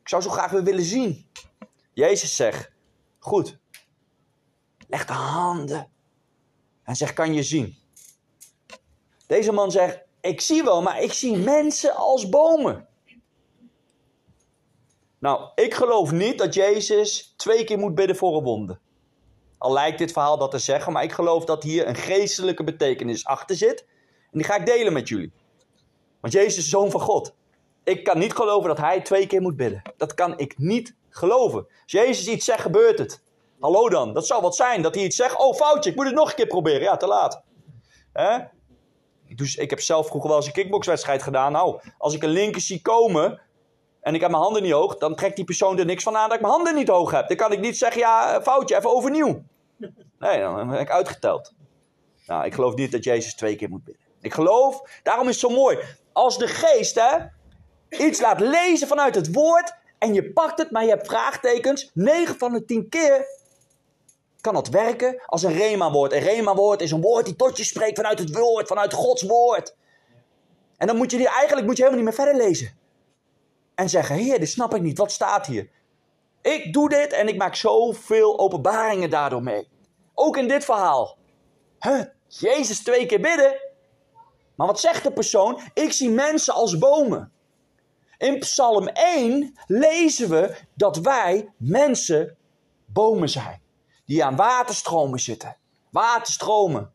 Ik 0.02 0.10
zou 0.10 0.22
zo 0.22 0.30
graag 0.30 0.52
willen 0.52 0.84
zien. 0.84 1.30
Jezus 1.94 2.36
zegt: 2.36 2.72
Goed, 3.20 3.60
Leg 4.92 5.06
de 5.06 5.14
handen. 5.14 5.92
En 6.84 6.96
zegt, 6.96 7.14
kan 7.14 7.34
je 7.34 7.44
zien? 7.44 7.78
Deze 9.28 9.52
man 9.52 9.72
zegt, 9.72 10.00
ik 10.22 10.42
zie 10.42 10.64
wel, 10.64 10.82
maar 10.82 11.02
ik 11.02 11.14
zie 11.14 11.38
mensen 11.38 11.96
als 11.96 12.30
bomen. 12.30 12.88
Nou, 15.22 15.50
ik 15.56 15.74
geloof 15.74 16.12
niet 16.12 16.38
dat 16.38 16.54
Jezus 16.54 17.34
twee 17.38 17.64
keer 17.64 17.78
moet 17.78 17.96
bidden 17.96 18.16
voor 18.16 18.38
een 18.38 18.44
wonde. 18.44 18.80
Al 19.58 19.74
lijkt 19.74 19.98
dit 19.98 20.12
verhaal 20.12 20.38
dat 20.38 20.52
te 20.52 20.60
zeggen, 20.60 20.94
maar 20.94 21.04
ik 21.04 21.12
geloof 21.12 21.46
dat 21.46 21.64
hier 21.64 21.88
een 21.88 21.96
geestelijke 21.96 22.64
betekenis 22.64 23.26
achter 23.26 23.56
zit. 23.56 23.86
En 24.32 24.38
die 24.38 24.44
ga 24.44 24.56
ik 24.56 24.66
delen 24.66 24.94
met 24.94 25.08
jullie. 25.08 25.32
Want 26.22 26.34
Jezus 26.34 26.58
is 26.58 26.70
zoon 26.70 26.92
van 26.92 27.02
God. 27.02 27.34
Ik 27.84 28.04
kan 28.04 28.18
niet 28.18 28.34
geloven 28.34 28.68
dat 28.68 28.78
hij 28.78 29.02
twee 29.02 29.28
keer 29.28 29.42
moet 29.42 29.56
bidden. 29.56 29.82
Dat 29.98 30.14
kan 30.14 30.38
ik 30.38 30.58
niet 30.58 30.96
geloven. 31.10 31.68
Als 31.84 31.92
Jezus 31.92 32.28
iets 32.28 32.46
zegt, 32.46 32.62
gebeurt 32.62 33.00
het. 33.00 33.24
Hallo 33.60 33.90
dan, 33.90 34.14
dat 34.14 34.28
zou 34.28 34.42
wat 34.42 34.56
zijn. 34.56 34.82
Dat 34.82 34.96
hij 34.96 35.04
iets 35.04 35.16
zegt, 35.16 35.38
oh 35.38 35.56
foutje, 35.56 35.90
ik 35.90 35.96
moet 35.96 36.06
het 36.06 36.16
nog 36.16 36.30
een 36.30 36.36
keer 36.36 36.48
proberen. 36.48 36.82
Ja, 36.82 36.98
te 36.98 37.08
laat. 37.08 37.44
Hè? 38.14 38.38
Dus 39.36 39.56
ik 39.56 39.70
heb 39.70 39.80
zelf 39.80 40.08
vroeger 40.08 40.30
wel 40.30 40.38
eens 40.38 40.48
een 40.48 40.54
kickboxwedstrijd 40.54 41.24
gedaan. 41.24 41.52
Nou, 41.52 41.82
als 41.98 42.14
ik 42.14 42.24
een 42.24 42.30
linker 42.30 42.62
zie 42.62 42.82
komen 42.82 43.42
en 44.02 44.16
ik 44.16 44.22
heb 44.22 44.30
mijn 44.30 44.44
handen 44.44 44.62
niet 44.62 44.72
hoog, 44.72 44.98
dan 44.98 45.16
trekt 45.16 45.36
die 45.36 45.46
persoon 45.46 45.80
er 45.80 45.86
niks 45.86 46.04
van 46.04 46.18
aan 46.18 46.28
dat 46.28 46.36
ik 46.36 46.42
mijn 46.42 46.54
handen 46.54 46.76
niet 46.76 46.88
hoog 46.88 47.12
heb. 47.12 47.28
Dan 47.28 47.38
kan 47.38 47.52
ik 47.52 47.60
niet 47.60 47.78
zeggen, 47.78 48.02
ja, 48.02 48.42
foutje, 48.42 48.78
even 48.78 48.96
overnieuw. 48.96 49.44
Nee, 50.20 50.40
dan 50.40 50.70
ben 50.70 50.80
ik 50.80 50.90
uitgeteld. 50.90 51.54
Nou, 52.26 52.46
ik 52.46 52.54
geloof 52.54 52.76
niet 52.76 52.92
dat 52.92 53.04
Jezus 53.04 53.36
twee 53.36 53.56
keer 53.56 53.70
moet 53.70 53.84
bidden. 53.84 54.04
Ik 54.22 54.34
geloof, 54.34 54.82
daarom 55.04 55.28
is 55.28 55.42
het 55.42 55.52
zo 55.52 55.58
mooi. 55.58 55.78
Als 56.14 56.38
de 56.38 56.48
geest 56.48 56.96
hè, 56.96 57.18
iets 58.06 58.22
laat 58.22 58.40
lezen 58.40 58.88
vanuit 58.88 59.16
het 59.16 59.34
woord 59.34 59.74
en 59.98 60.14
je 60.14 60.32
pakt 60.32 60.60
het, 60.60 60.72
maar 60.72 60.84
je 60.84 60.90
hebt 60.90 61.08
vraagtekens, 61.08 61.92
9 61.94 62.38
van 62.38 62.54
de 62.54 62.66
10 62.66 62.90
keer 62.90 63.26
kan 64.42 64.54
dat 64.54 64.68
werken 64.68 65.22
als 65.26 65.44
een 65.44 65.54
rema-woord. 65.54 66.14
Een 66.14 66.20
rema-woord 66.20 66.82
is 66.82 66.92
een 66.92 67.02
woord 67.02 67.26
die 67.26 67.36
tot 67.36 67.58
je 67.58 67.64
spreekt 67.64 67.98
vanuit 67.98 68.20
het 68.20 68.36
woord, 68.36 68.68
vanuit 68.68 68.94
Gods 68.94 69.22
woord. 69.22 69.76
En 70.78 70.88
dan 70.88 70.98
moet 70.98 71.12
je 71.12 71.18
die, 71.18 71.30
eigenlijk 71.30 71.68
moet 71.68 71.78
je 71.78 71.84
helemaal 71.84 72.06
niet 72.06 72.16
meer 72.16 72.26
verder 72.26 72.48
lezen. 72.48 72.80
En 73.82 73.90
zeggen, 73.90 74.16
heer, 74.16 74.40
dit 74.40 74.50
snap 74.50 74.76
ik 74.76 74.82
niet, 74.82 74.98
wat 74.98 75.12
staat 75.12 75.46
hier? 75.46 75.70
Ik 76.42 76.74
doe 76.74 76.90
dit 76.90 77.14
en 77.14 77.28
ik 77.28 77.38
maak 77.38 77.56
zoveel 77.56 78.40
openbaringen 78.40 79.10
daardoor 79.10 79.44
mee. 79.44 79.70
Ook 80.14 80.38
in 80.38 80.48
dit 80.48 80.66
verhaal. 80.66 81.18
Jezus 82.28 82.84
twee 82.84 83.06
keer 83.06 83.22
bidden. 83.22 83.60
Maar 84.56 84.68
wat 84.68 84.80
zegt 84.80 85.04
de 85.04 85.12
persoon? 85.12 85.60
Ik 85.74 85.92
zie 85.92 86.10
mensen 86.10 86.54
als 86.54 86.78
bomen. 86.78 87.32
In 88.18 88.40
Psalm 88.40 88.88
1 88.88 89.58
lezen 89.66 90.30
we 90.30 90.56
dat 90.74 90.98
wij 90.98 91.50
mensen 91.58 92.38
bomen 92.86 93.30
zijn. 93.30 93.62
Die 94.06 94.24
aan 94.24 94.36
waterstromen 94.36 95.20
zitten. 95.20 95.58
Waterstromen. 95.90 96.92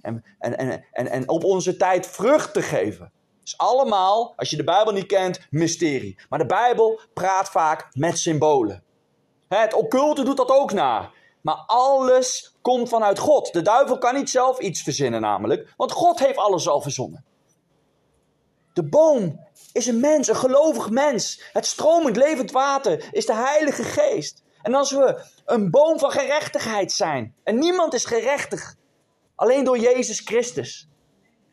En, 0.00 0.24
en, 0.38 0.56
en, 0.56 0.84
en, 0.92 1.08
en 1.08 1.28
op 1.28 1.44
onze 1.44 1.76
tijd 1.76 2.06
vruchten 2.06 2.62
geven. 2.62 3.12
Is 3.48 3.58
allemaal, 3.58 4.32
als 4.36 4.50
je 4.50 4.56
de 4.56 4.64
Bijbel 4.64 4.92
niet 4.92 5.06
kent, 5.06 5.40
mysterie. 5.50 6.18
Maar 6.28 6.38
de 6.38 6.46
Bijbel 6.46 7.00
praat 7.14 7.48
vaak 7.48 7.88
met 7.92 8.18
symbolen. 8.18 8.82
Het 9.48 9.74
occulte 9.74 10.22
doet 10.22 10.36
dat 10.36 10.50
ook 10.50 10.72
na. 10.72 11.10
Maar 11.40 11.64
alles 11.66 12.56
komt 12.62 12.88
vanuit 12.88 13.18
God. 13.18 13.52
De 13.52 13.62
duivel 13.62 13.98
kan 13.98 14.14
niet 14.14 14.30
zelf 14.30 14.58
iets 14.58 14.82
verzinnen, 14.82 15.20
namelijk, 15.20 15.72
want 15.76 15.92
God 15.92 16.18
heeft 16.18 16.38
alles 16.38 16.68
al 16.68 16.80
verzonnen. 16.80 17.24
De 18.72 18.88
boom 18.88 19.46
is 19.72 19.86
een 19.86 20.00
mens, 20.00 20.28
een 20.28 20.36
gelovig 20.36 20.90
mens. 20.90 21.42
Het 21.52 21.66
stromend 21.66 22.16
levend 22.16 22.50
water 22.50 23.08
is 23.12 23.26
de 23.26 23.34
Heilige 23.34 23.82
Geest. 23.82 24.42
En 24.62 24.74
als 24.74 24.90
we 24.90 25.24
een 25.44 25.70
boom 25.70 25.98
van 25.98 26.10
gerechtigheid 26.10 26.92
zijn, 26.92 27.34
en 27.44 27.58
niemand 27.58 27.94
is 27.94 28.04
gerechtig, 28.04 28.74
alleen 29.34 29.64
door 29.64 29.78
Jezus 29.78 30.20
Christus, 30.20 30.88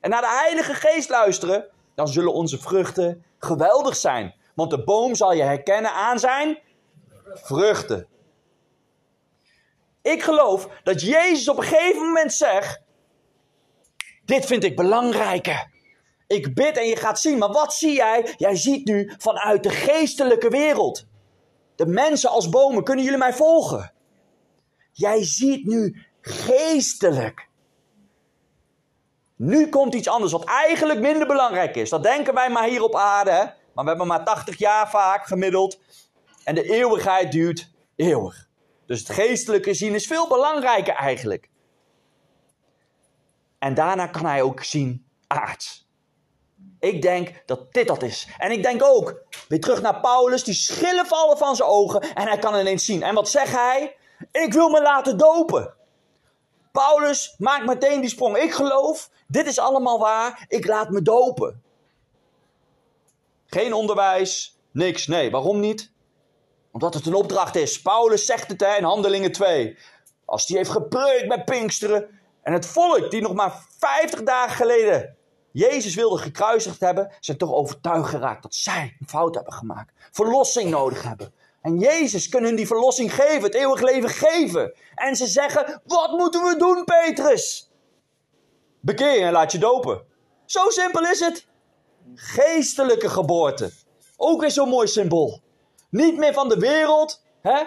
en 0.05 0.09
naar 0.09 0.21
de 0.21 0.41
Heilige 0.43 0.73
Geest 0.73 1.09
luisteren, 1.09 1.65
dan 1.95 2.07
zullen 2.07 2.33
onze 2.33 2.59
vruchten 2.59 3.25
geweldig 3.39 3.95
zijn. 3.95 4.35
Want 4.53 4.69
de 4.69 4.83
boom 4.83 5.15
zal 5.15 5.33
je 5.33 5.43
herkennen 5.43 5.91
aan 5.91 6.19
zijn 6.19 6.59
vruchten. 7.33 8.07
Ik 10.01 10.23
geloof 10.23 10.69
dat 10.83 11.01
Jezus 11.01 11.49
op 11.49 11.57
een 11.57 11.63
gegeven 11.63 12.01
moment 12.01 12.33
zegt: 12.33 12.81
Dit 14.25 14.45
vind 14.45 14.63
ik 14.63 14.75
belangrijker. 14.75 15.73
Ik 16.27 16.53
bid 16.53 16.77
en 16.77 16.87
je 16.87 16.95
gaat 16.95 17.19
zien. 17.19 17.37
Maar 17.37 17.51
wat 17.51 17.73
zie 17.73 17.93
jij? 17.93 18.33
Jij 18.37 18.55
ziet 18.55 18.85
nu 18.85 19.13
vanuit 19.17 19.63
de 19.63 19.69
geestelijke 19.69 20.49
wereld. 20.49 21.05
De 21.75 21.85
mensen 21.85 22.29
als 22.29 22.49
bomen, 22.49 22.83
kunnen 22.83 23.03
jullie 23.03 23.19
mij 23.19 23.33
volgen? 23.33 23.93
Jij 24.91 25.23
ziet 25.23 25.65
nu 25.65 26.05
geestelijk. 26.21 27.47
Nu 29.35 29.69
komt 29.69 29.93
iets 29.93 30.07
anders 30.07 30.31
wat 30.31 30.43
eigenlijk 30.43 30.99
minder 30.99 31.27
belangrijk 31.27 31.75
is. 31.75 31.89
Dat 31.89 32.03
denken 32.03 32.33
wij 32.33 32.49
maar 32.49 32.67
hier 32.67 32.83
op 32.83 32.95
aarde. 32.95 33.53
Maar 33.73 33.83
we 33.83 33.89
hebben 33.89 34.07
maar 34.07 34.23
80 34.23 34.57
jaar 34.57 34.89
vaak 34.89 35.25
gemiddeld. 35.25 35.79
En 36.43 36.55
de 36.55 36.63
eeuwigheid 36.63 37.31
duurt 37.31 37.71
eeuwig. 37.95 38.47
Dus 38.85 38.99
het 38.99 39.09
geestelijke 39.09 39.73
zien 39.73 39.93
is 39.93 40.07
veel 40.07 40.27
belangrijker 40.27 40.93
eigenlijk. 40.93 41.49
En 43.59 43.73
daarna 43.73 44.07
kan 44.07 44.25
hij 44.25 44.41
ook 44.41 44.63
zien 44.63 45.05
aards. 45.27 45.89
Ik 46.79 47.01
denk 47.01 47.43
dat 47.45 47.73
dit 47.73 47.87
dat 47.87 48.03
is. 48.03 48.27
En 48.37 48.51
ik 48.51 48.63
denk 48.63 48.83
ook, 48.83 49.23
weer 49.47 49.59
terug 49.59 49.81
naar 49.81 49.99
Paulus, 49.99 50.43
die 50.43 50.53
schillen 50.53 51.05
vallen 51.05 51.37
van 51.37 51.55
zijn 51.55 51.69
ogen 51.69 52.01
en 52.01 52.27
hij 52.27 52.37
kan 52.37 52.59
ineens 52.59 52.85
zien. 52.85 53.03
En 53.03 53.15
wat 53.15 53.29
zegt 53.29 53.51
hij? 53.51 53.95
Ik 54.31 54.53
wil 54.53 54.69
me 54.69 54.81
laten 54.81 55.17
dopen. 55.17 55.73
Paulus 56.75 57.35
maakt 57.37 57.65
meteen 57.65 58.01
die 58.01 58.09
sprong. 58.09 58.37
Ik 58.37 58.53
geloof, 58.53 59.09
dit 59.27 59.47
is 59.47 59.59
allemaal 59.59 59.99
waar, 59.99 60.45
ik 60.47 60.67
laat 60.67 60.89
me 60.89 61.01
dopen. 61.01 61.63
Geen 63.45 63.73
onderwijs, 63.73 64.59
niks. 64.71 65.07
Nee, 65.07 65.31
waarom 65.31 65.59
niet? 65.59 65.91
Omdat 66.71 66.93
het 66.93 67.05
een 67.05 67.13
opdracht 67.13 67.55
is. 67.55 67.81
Paulus 67.81 68.25
zegt 68.25 68.47
het 68.47 68.61
in 68.61 68.83
Handelingen 68.83 69.31
2. 69.31 69.77
Als 70.25 70.45
die 70.45 70.57
heeft 70.57 70.69
gepreukt 70.69 71.27
met 71.27 71.45
Pinksteren. 71.45 72.19
En 72.41 72.53
het 72.53 72.65
volk 72.65 73.11
die 73.11 73.21
nog 73.21 73.33
maar 73.33 73.65
50 73.79 74.23
dagen 74.23 74.55
geleden 74.55 75.15
Jezus 75.55 75.95
wilde 75.95 76.17
gekruisigd 76.17 76.79
hebben, 76.79 77.11
zijn 77.19 77.37
toch 77.37 77.51
overtuigd 77.51 78.09
geraakt 78.09 78.41
dat 78.43 78.55
zij 78.55 78.95
een 78.99 79.07
fout 79.07 79.35
hebben 79.35 79.53
gemaakt. 79.53 79.93
Verlossing 80.11 80.69
nodig 80.69 81.03
hebben. 81.03 81.33
En 81.65 81.79
Jezus 81.79 82.29
kan 82.29 82.43
hun 82.43 82.55
die 82.55 82.67
verlossing 82.67 83.13
geven, 83.13 83.43
het 83.43 83.53
eeuwig 83.53 83.81
leven 83.81 84.09
geven. 84.09 84.73
En 84.95 85.15
ze 85.15 85.27
zeggen, 85.27 85.81
wat 85.85 86.11
moeten 86.11 86.41
we 86.41 86.57
doen 86.57 86.83
Petrus? 86.83 87.71
Bekeer 88.79 89.11
je 89.11 89.23
en 89.23 89.31
laat 89.31 89.51
je 89.51 89.57
dopen. 89.57 90.05
Zo 90.45 90.69
simpel 90.69 91.01
is 91.01 91.19
het. 91.19 91.47
Geestelijke 92.15 93.09
geboorte. 93.09 93.71
Ook 94.17 94.41
weer 94.41 94.51
zo'n 94.51 94.69
mooi 94.69 94.87
symbool. 94.87 95.41
Niet 95.89 96.17
meer 96.17 96.33
van 96.33 96.49
de 96.49 96.57
wereld. 96.57 97.23
Hè? 97.41 97.63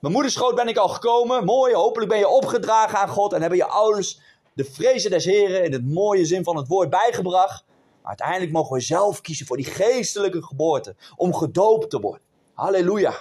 Mijn 0.00 0.12
moederschoot 0.12 0.54
ben 0.54 0.68
ik 0.68 0.76
al 0.76 0.88
gekomen. 0.88 1.44
Mooi, 1.44 1.74
hopelijk 1.74 2.10
ben 2.10 2.18
je 2.18 2.28
opgedragen 2.28 2.98
aan 2.98 3.08
God. 3.08 3.32
En 3.32 3.40
hebben 3.40 3.58
je 3.58 3.66
ouders 3.66 4.20
de 4.54 4.64
vrezen 4.64 5.10
des 5.10 5.24
Heren 5.24 5.64
in 5.64 5.72
het 5.72 5.86
mooie 5.86 6.24
zin 6.24 6.44
van 6.44 6.56
het 6.56 6.68
woord 6.68 6.90
bijgebracht. 6.90 7.64
Maar 8.02 8.08
uiteindelijk 8.08 8.52
mogen 8.52 8.76
we 8.76 8.80
zelf 8.80 9.20
kiezen 9.20 9.46
voor 9.46 9.56
die 9.56 9.66
geestelijke 9.66 10.42
geboorte. 10.42 10.96
Om 11.16 11.34
gedoopt 11.34 11.90
te 11.90 12.00
worden. 12.00 12.26
Halleluja. 12.58 13.14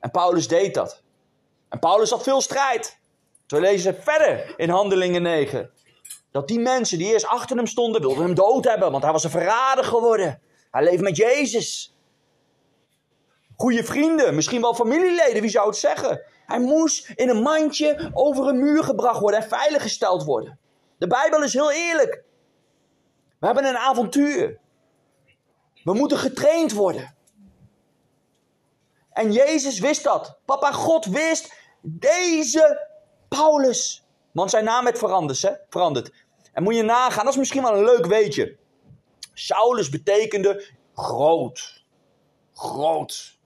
En 0.00 0.10
Paulus 0.10 0.48
deed 0.48 0.74
dat. 0.74 1.02
En 1.68 1.78
Paulus 1.78 2.10
had 2.10 2.22
veel 2.22 2.40
strijd. 2.40 2.98
We 3.46 3.60
lezen 3.60 4.02
verder 4.02 4.54
in 4.56 4.68
Handelingen 4.68 5.22
9. 5.22 5.70
Dat 6.30 6.48
die 6.48 6.60
mensen 6.60 6.98
die 6.98 7.12
eerst 7.12 7.26
achter 7.26 7.56
hem 7.56 7.66
stonden, 7.66 8.00
wilden 8.00 8.24
hem 8.24 8.34
dood 8.34 8.64
hebben. 8.64 8.90
Want 8.90 9.02
hij 9.02 9.12
was 9.12 9.24
een 9.24 9.30
verrader 9.30 9.84
geworden. 9.84 10.40
Hij 10.70 10.84
leeft 10.84 11.02
met 11.02 11.16
Jezus. 11.16 11.96
Goede 13.56 13.84
vrienden, 13.84 14.34
misschien 14.34 14.60
wel 14.60 14.74
familieleden, 14.74 15.42
wie 15.42 15.50
zou 15.50 15.66
het 15.66 15.76
zeggen? 15.76 16.22
Hij 16.46 16.58
moest 16.58 17.10
in 17.14 17.28
een 17.28 17.42
mandje 17.42 18.10
over 18.12 18.48
een 18.48 18.58
muur 18.58 18.84
gebracht 18.84 19.20
worden 19.20 19.40
en 19.40 19.48
veiliggesteld 19.48 20.24
worden. 20.24 20.58
De 20.98 21.06
Bijbel 21.06 21.42
is 21.42 21.52
heel 21.52 21.72
eerlijk. 21.72 22.22
We 23.38 23.46
hebben 23.46 23.64
een 23.64 23.76
avontuur. 23.76 24.58
We 25.84 25.94
moeten 25.94 26.18
getraind 26.18 26.72
worden. 26.72 27.13
En 29.14 29.32
Jezus 29.32 29.78
wist 29.78 30.02
dat. 30.02 30.38
Papa 30.44 30.72
God 30.72 31.04
wist 31.04 31.54
deze 31.82 32.88
Paulus. 33.28 34.06
Want 34.32 34.50
zijn 34.50 34.64
naam 34.64 34.84
werd 34.84 34.98
veranderd. 34.98 35.42
Hè? 35.42 35.52
veranderd. 35.68 36.12
En 36.52 36.62
moet 36.62 36.76
je 36.76 36.82
nagaan, 36.82 37.24
dat 37.24 37.32
is 37.32 37.38
misschien 37.38 37.62
wel 37.62 37.76
een 37.76 37.84
leuk 37.84 38.06
weetje. 38.06 38.56
Saulus 39.32 39.88
betekende 39.88 40.64
groot. 40.94 41.84
Groot. 42.52 43.38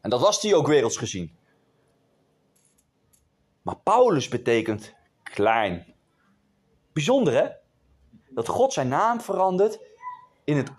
En 0.00 0.10
dat 0.10 0.20
was 0.20 0.42
hij 0.42 0.54
ook 0.54 0.66
werelds 0.66 0.96
gezien. 0.96 1.38
Maar 3.62 3.76
Paulus 3.76 4.28
betekent 4.28 4.94
klein. 5.22 5.94
Bijzonder 6.92 7.34
hè? 7.34 7.48
Dat 8.28 8.48
God 8.48 8.72
zijn 8.72 8.88
naam 8.88 9.20
verandert 9.20 9.80
in 10.44 10.56
het 10.56 10.70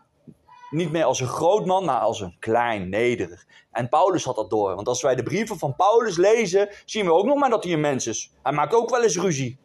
niet 0.71 0.91
meer 0.91 1.03
als 1.03 1.19
een 1.19 1.27
groot 1.27 1.65
man, 1.65 1.85
maar 1.85 1.99
als 1.99 2.19
een 2.19 2.35
klein, 2.39 2.89
nederig. 2.89 3.45
En 3.71 3.89
Paulus 3.89 4.23
had 4.23 4.35
dat 4.35 4.49
door. 4.49 4.75
Want 4.75 4.87
als 4.87 5.01
wij 5.01 5.15
de 5.15 5.23
brieven 5.23 5.57
van 5.57 5.75
Paulus 5.75 6.17
lezen, 6.17 6.69
zien 6.85 7.05
we 7.05 7.13
ook 7.13 7.25
nog 7.25 7.37
maar 7.37 7.49
dat 7.49 7.63
hij 7.63 7.73
een 7.73 7.79
mens 7.79 8.07
is. 8.07 8.31
Hij 8.43 8.51
maakt 8.51 8.73
ook 8.73 8.89
wel 8.89 9.03
eens 9.03 9.17
ruzie. 9.17 9.59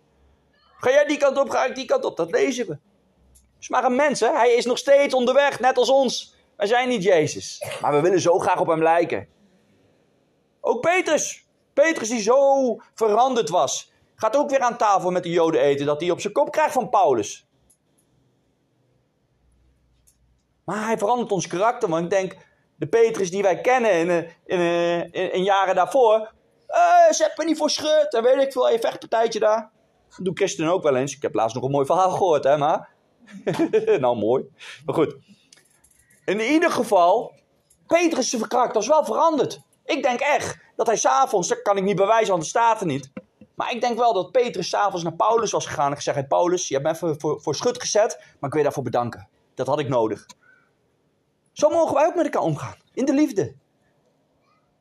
Ga 0.79 0.91
jij 0.91 1.05
die 1.05 1.17
kant 1.17 1.39
op, 1.39 1.51
ga 1.51 1.65
ik 1.65 1.75
die 1.75 1.85
kant 1.85 2.05
op. 2.05 2.17
Dat 2.17 2.31
lezen 2.31 2.67
we. 2.67 2.79
Is 3.61 3.69
maar 3.69 3.85
een 3.85 3.97
mens, 3.97 4.21
hè? 4.21 4.31
Hij 4.33 4.55
is 4.55 4.65
nog 4.65 4.79
steeds 4.79 5.15
onderweg, 5.15 5.61
net 5.61 5.79
als 5.79 5.91
ons. 5.91 6.35
Wij 6.57 6.67
zijn 6.67 6.89
niet 6.89 7.03
Jezus, 7.03 7.63
maar 7.81 7.93
we 7.93 8.01
willen 8.01 8.21
zo 8.21 8.39
graag 8.39 8.61
op 8.61 8.67
hem 8.67 8.83
lijken. 8.83 9.29
Ook 10.61 10.81
Petrus. 10.81 11.47
Petrus 11.73 12.09
die 12.09 12.21
zo 12.21 12.77
veranderd 12.95 13.49
was. 13.49 13.93
Gaat 14.15 14.37
ook 14.37 14.51
weer 14.51 14.61
aan 14.61 14.77
tafel 14.77 15.11
met 15.11 15.23
de 15.23 15.31
Joden 15.31 15.61
eten, 15.61 15.87
dat 15.87 16.01
hij 16.01 16.11
op 16.11 16.21
zijn 16.21 16.33
kop 16.33 16.51
krijgt 16.51 16.73
van 16.73 16.89
Paulus. 16.89 17.46
Maar 20.67 20.85
hij 20.87 20.99
verandert 20.99 21.33
ons 21.33 21.47
karakter, 21.47 21.89
want 21.89 22.05
ik 22.05 22.11
denk, 22.11 22.37
de 22.77 22.87
Petrus 22.87 23.31
die 23.31 23.43
wij 23.43 23.61
kennen 23.61 23.93
in, 23.93 24.11
eh, 24.11 24.19
eh, 24.47 25.01
in, 25.01 25.33
in 25.33 25.43
jaren 25.43 25.75
daarvoor. 25.75 26.33
Uh, 26.69 27.11
zet 27.11 27.33
me 27.37 27.45
niet 27.45 27.57
voor 27.57 27.71
schut, 27.71 28.15
en 28.15 28.23
weet 28.23 28.43
ik 28.43 28.53
veel, 28.53 28.71
je 28.71 28.79
vechtpartijtje 28.79 29.39
daar. 29.39 29.71
Dat 30.09 30.25
doen 30.25 30.37
christenen 30.37 30.73
ook 30.73 30.83
wel 30.83 30.97
eens. 30.97 31.17
Ik 31.17 31.23
heb 31.23 31.35
laatst 31.35 31.55
nog 31.55 31.65
een 31.65 31.71
mooi 31.71 31.87
verhaal 31.87 32.11
gehoord, 32.11 32.45
hè, 32.45 32.57
maar... 32.57 32.89
nou, 34.01 34.17
mooi. 34.17 34.45
Maar 34.85 34.95
goed. 34.95 35.17
In 36.25 36.41
ieder 36.41 36.71
geval, 36.71 37.33
Petrus' 37.87 38.47
karakter 38.47 38.81
is 38.81 38.89
wel 38.89 39.05
veranderd. 39.05 39.61
Ik 39.85 40.03
denk 40.03 40.21
echt 40.21 40.59
dat 40.77 40.87
hij 40.87 40.97
s'avonds, 40.97 41.49
dat 41.49 41.63
kan 41.63 41.77
ik 41.77 41.83
niet 41.83 41.97
bewijzen, 41.97 42.29
want 42.29 42.41
het 42.41 42.51
staat 42.51 42.81
er 42.81 42.87
niet. 42.87 43.11
Maar 43.55 43.73
ik 43.73 43.81
denk 43.81 43.99
wel 43.99 44.13
dat 44.13 44.33
Petrus 44.33 44.69
s'avonds 44.69 45.03
naar 45.03 45.17
Paulus 45.17 45.51
was 45.51 45.67
gegaan 45.67 45.91
en 45.91 45.97
gezegd: 45.97 46.29
Paulus, 46.29 46.69
je 46.69 46.75
hebt 46.75 46.87
me 46.87 46.93
even 46.93 47.21
voor, 47.21 47.41
voor 47.41 47.55
schut 47.55 47.81
gezet, 47.81 48.17
maar 48.19 48.35
ik 48.37 48.49
wil 48.49 48.57
je 48.57 48.63
daarvoor 48.63 48.83
bedanken. 48.83 49.29
Dat 49.55 49.67
had 49.67 49.79
ik 49.79 49.89
nodig. 49.89 50.27
Zo 51.57 51.69
mogen 51.69 51.95
wij 51.95 52.07
ook 52.07 52.15
met 52.15 52.25
elkaar 52.25 52.43
omgaan, 52.43 52.77
in 52.95 53.05
de 53.05 53.13
liefde. 53.13 53.55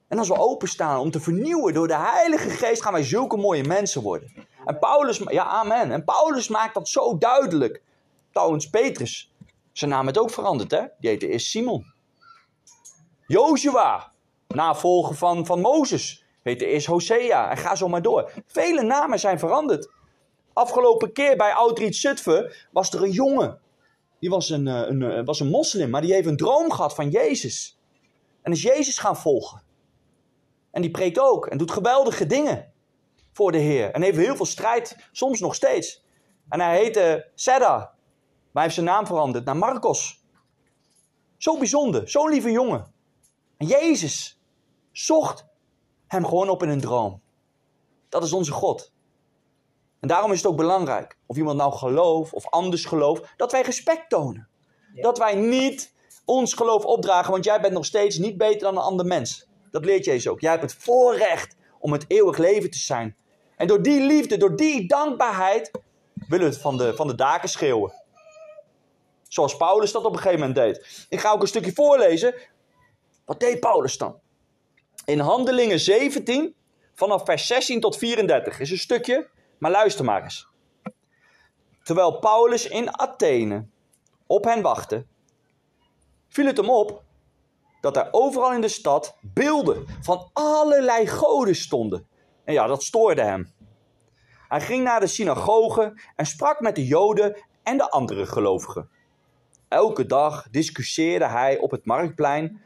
En 0.07 0.17
als 0.17 0.27
we 0.27 0.37
openstaan 0.37 0.99
om 0.99 1.11
te 1.11 1.19
vernieuwen 1.19 1.73
door 1.73 1.87
de 1.87 1.97
Heilige 1.97 2.49
Geest, 2.49 2.81
gaan 2.81 2.93
wij 2.93 3.03
zulke 3.03 3.37
mooie 3.37 3.63
mensen 3.63 4.01
worden. 4.01 4.33
En 4.65 4.79
Paulus, 4.79 5.17
ja, 5.17 5.43
amen. 5.45 5.91
En 5.91 6.03
Paulus 6.03 6.47
maakt 6.47 6.73
dat 6.73 6.89
zo 6.89 7.17
duidelijk. 7.17 7.81
Trouwens, 8.31 8.69
Petrus, 8.69 9.33
zijn 9.71 9.91
naam 9.91 10.07
is 10.07 10.17
ook 10.17 10.29
veranderd, 10.29 10.71
hè? 10.71 10.81
Die 10.99 11.09
heette 11.09 11.27
eerst 11.27 11.47
Simon. 11.47 11.93
Joshua, 13.27 14.11
navolger 14.47 15.15
van, 15.15 15.45
van 15.45 15.61
Mozes, 15.61 16.25
heette 16.43 16.65
eerst 16.65 16.87
Hosea. 16.87 17.49
En 17.49 17.57
ga 17.57 17.75
zo 17.75 17.87
maar 17.87 18.01
door. 18.01 18.31
Vele 18.47 18.81
namen 18.81 19.19
zijn 19.19 19.39
veranderd. 19.39 19.91
Afgelopen 20.53 21.13
keer 21.13 21.37
bij 21.37 21.53
Oudriet 21.53 21.95
Zutphen 21.95 22.53
was 22.71 22.93
er 22.93 23.03
een 23.03 23.11
jongen. 23.11 23.59
Die 24.19 24.29
was 24.29 24.49
een, 24.49 24.67
eh, 24.67 24.87
een, 24.87 25.01
eh, 25.01 25.25
was 25.25 25.39
een 25.39 25.49
moslim, 25.49 25.89
maar 25.89 26.01
die 26.01 26.13
heeft 26.13 26.27
een 26.27 26.37
droom 26.37 26.71
gehad 26.71 26.95
van 26.95 27.09
Jezus. 27.09 27.79
En 28.41 28.51
is 28.51 28.61
Jezus 28.61 28.97
gaan 28.97 29.17
volgen. 29.17 29.63
En 30.71 30.81
die 30.81 30.91
preekt 30.91 31.19
ook 31.19 31.47
en 31.47 31.57
doet 31.57 31.71
geweldige 31.71 32.25
dingen 32.25 32.73
voor 33.31 33.51
de 33.51 33.57
Heer. 33.57 33.91
En 33.91 34.01
heeft 34.01 34.17
heel 34.17 34.35
veel 34.35 34.45
strijd, 34.45 35.09
soms 35.11 35.39
nog 35.39 35.55
steeds. 35.55 36.05
En 36.49 36.59
hij 36.59 36.77
heette 36.77 37.31
Seda, 37.35 37.77
maar 37.77 37.93
hij 38.51 38.63
heeft 38.63 38.73
zijn 38.73 38.85
naam 38.85 39.05
veranderd 39.05 39.45
naar 39.45 39.57
Marcos. 39.57 40.23
Zo 41.37 41.57
bijzonder, 41.57 42.09
zo'n 42.09 42.29
lieve 42.29 42.51
jongen. 42.51 42.93
En 43.57 43.67
Jezus 43.67 44.41
zocht 44.91 45.45
hem 46.07 46.25
gewoon 46.25 46.49
op 46.49 46.63
in 46.63 46.69
een 46.69 46.81
droom. 46.81 47.21
Dat 48.09 48.23
is 48.23 48.33
onze 48.33 48.51
God. 48.51 48.93
En 50.05 50.11
daarom 50.11 50.31
is 50.31 50.37
het 50.37 50.47
ook 50.47 50.57
belangrijk, 50.57 51.17
of 51.25 51.37
iemand 51.37 51.57
nou 51.57 51.73
gelooft 51.73 52.33
of 52.33 52.49
anders 52.49 52.85
gelooft, 52.85 53.33
dat 53.37 53.51
wij 53.51 53.61
respect 53.61 54.09
tonen. 54.09 54.47
Dat 54.93 55.17
wij 55.17 55.35
niet 55.35 55.93
ons 56.25 56.53
geloof 56.53 56.85
opdragen, 56.85 57.31
want 57.31 57.45
jij 57.45 57.61
bent 57.61 57.73
nog 57.73 57.85
steeds 57.85 58.17
niet 58.17 58.37
beter 58.37 58.59
dan 58.59 58.75
een 58.75 58.83
ander 58.83 59.05
mens. 59.05 59.47
Dat 59.71 59.85
leert 59.85 60.05
Jezus 60.05 60.27
ook. 60.27 60.39
Jij 60.39 60.51
hebt 60.51 60.63
het 60.63 60.73
voorrecht 60.73 61.55
om 61.79 61.91
het 61.91 62.05
eeuwig 62.07 62.37
leven 62.37 62.71
te 62.71 62.77
zijn. 62.77 63.15
En 63.57 63.67
door 63.67 63.81
die 63.81 64.01
liefde, 64.01 64.37
door 64.37 64.55
die 64.55 64.87
dankbaarheid, 64.87 65.71
willen 66.13 66.45
we 66.45 66.51
het 66.51 66.61
van 66.61 66.77
de, 66.77 66.95
van 66.95 67.07
de 67.07 67.15
daken 67.15 67.49
schreeuwen. 67.49 67.93
Zoals 69.27 69.57
Paulus 69.57 69.91
dat 69.91 70.05
op 70.05 70.11
een 70.11 70.19
gegeven 70.19 70.39
moment 70.39 70.57
deed. 70.57 71.05
Ik 71.09 71.19
ga 71.19 71.31
ook 71.31 71.41
een 71.41 71.47
stukje 71.47 71.73
voorlezen. 71.73 72.35
Wat 73.25 73.39
deed 73.39 73.59
Paulus 73.59 73.97
dan? 73.97 74.19
In 75.05 75.19
Handelingen 75.19 75.79
17, 75.79 76.55
vanaf 76.93 77.25
vers 77.25 77.47
16 77.47 77.79
tot 77.79 77.97
34, 77.97 78.59
is 78.59 78.71
een 78.71 78.77
stukje, 78.77 79.33
maar 79.57 79.71
luister 79.71 80.05
maar 80.05 80.23
eens. 80.23 80.47
Terwijl 81.83 82.19
Paulus 82.19 82.67
in 82.67 82.99
Athene 82.99 83.67
op 84.27 84.43
hen 84.43 84.61
wachtte, 84.61 85.05
viel 86.27 86.45
het 86.45 86.57
hem 86.57 86.69
op 86.69 87.03
dat 87.81 87.97
er 87.97 88.07
overal 88.11 88.53
in 88.53 88.61
de 88.61 88.67
stad 88.67 89.17
beelden 89.21 89.85
van 90.01 90.29
allerlei 90.33 91.07
goden 91.07 91.55
stonden. 91.55 92.07
En 92.43 92.53
ja, 92.53 92.67
dat 92.67 92.83
stoorde 92.83 93.21
hem. 93.21 93.53
Hij 94.47 94.61
ging 94.61 94.83
naar 94.83 94.99
de 94.99 95.07
synagoge 95.07 96.01
en 96.15 96.25
sprak 96.25 96.59
met 96.59 96.75
de 96.75 96.85
Joden 96.85 97.43
en 97.63 97.77
de 97.77 97.89
andere 97.89 98.25
gelovigen. 98.25 98.89
Elke 99.67 100.05
dag 100.05 100.47
discussieerde 100.49 101.27
hij 101.27 101.57
op 101.57 101.71
het 101.71 101.85
marktplein 101.85 102.61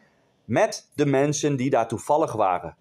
met 0.46 0.90
de 0.96 1.06
mensen 1.06 1.56
die 1.56 1.70
daar 1.70 1.88
toevallig 1.88 2.34
waren. 2.34 2.78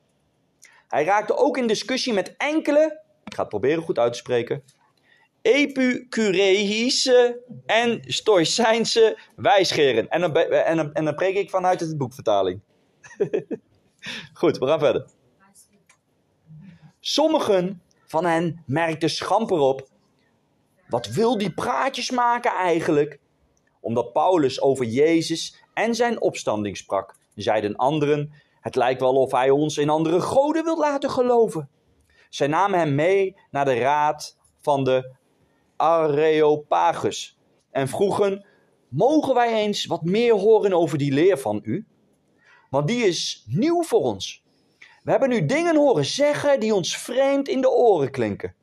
Hij 0.88 1.04
raakte 1.04 1.36
ook 1.36 1.56
in 1.56 1.66
discussie 1.66 2.12
met 2.12 2.34
enkele, 2.36 3.00
ik 3.28 3.34
ga 3.34 3.40
het 3.40 3.50
proberen 3.50 3.82
goed 3.82 3.98
uit 3.98 4.12
te 4.12 4.18
spreken, 4.18 4.62
Epicureïsche 5.42 7.42
en 7.66 8.02
Stoïcijnse 8.06 9.18
wijsgeren. 9.36 10.08
En 10.08 10.20
dan, 10.20 10.36
en, 10.36 10.76
dan, 10.76 10.92
en 10.92 11.04
dan 11.04 11.14
preek 11.14 11.36
ik 11.36 11.50
vanuit 11.50 11.80
het 11.80 11.98
boekvertaling. 11.98 12.60
Goed, 14.32 14.58
we 14.58 14.66
gaan 14.66 14.78
verder. 14.78 15.06
Sommigen 17.00 17.82
van 18.06 18.24
hen 18.24 18.62
merkten 18.66 19.10
schamper 19.10 19.58
op. 19.58 19.88
Wat 20.88 21.06
wil 21.06 21.38
die 21.38 21.52
praatjes 21.52 22.10
maken 22.10 22.52
eigenlijk? 22.52 23.18
Omdat 23.80 24.12
Paulus 24.12 24.60
over 24.60 24.84
Jezus 24.84 25.62
en 25.74 25.94
zijn 25.94 26.20
opstanding 26.20 26.76
sprak, 26.76 27.14
zeiden 27.34 27.76
anderen: 27.76 28.32
Het 28.60 28.76
lijkt 28.76 29.00
wel 29.00 29.14
of 29.14 29.32
hij 29.32 29.50
ons 29.50 29.78
in 29.78 29.88
andere 29.88 30.20
goden 30.20 30.64
wil 30.64 30.78
laten 30.78 31.10
geloven. 31.10 31.68
Zij 32.28 32.46
namen 32.46 32.78
hem 32.78 32.94
mee 32.94 33.36
naar 33.50 33.64
de 33.64 33.78
raad 33.78 34.38
van 34.60 34.84
de 34.84 35.12
Areopagus 35.76 37.38
en 37.70 37.88
vroegen: 37.88 38.46
Mogen 38.88 39.34
wij 39.34 39.54
eens 39.54 39.86
wat 39.86 40.02
meer 40.02 40.34
horen 40.34 40.72
over 40.72 40.98
die 40.98 41.12
leer 41.12 41.38
van 41.38 41.60
u? 41.62 41.86
Want 42.70 42.88
die 42.88 43.04
is 43.04 43.44
nieuw 43.46 43.82
voor 43.82 44.00
ons. 44.00 44.42
We 45.02 45.10
hebben 45.10 45.32
u 45.32 45.46
dingen 45.46 45.76
horen 45.76 46.04
zeggen 46.04 46.60
die 46.60 46.74
ons 46.74 46.96
vreemd 46.96 47.48
in 47.48 47.60
de 47.60 47.70
oren 47.70 48.10
klinken. 48.10 48.54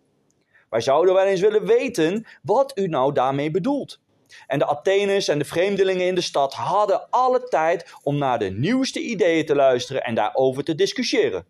Wij 0.69 0.81
zouden 0.81 1.13
wel 1.13 1.25
eens 1.25 1.39
willen 1.41 1.65
weten 1.65 2.27
wat 2.41 2.77
u 2.77 2.87
nou 2.87 3.13
daarmee 3.13 3.51
bedoelt. 3.51 3.99
En 4.47 4.59
de 4.59 4.65
Atheners 4.65 5.27
en 5.27 5.39
de 5.39 5.45
vreemdelingen 5.45 6.07
in 6.07 6.15
de 6.15 6.21
stad 6.21 6.53
hadden 6.53 7.09
alle 7.09 7.43
tijd 7.43 7.93
om 8.03 8.17
naar 8.17 8.39
de 8.39 8.49
nieuwste 8.49 8.99
ideeën 8.99 9.45
te 9.45 9.55
luisteren 9.55 10.03
en 10.03 10.15
daarover 10.15 10.63
te 10.63 10.75
discussiëren. 10.75 11.45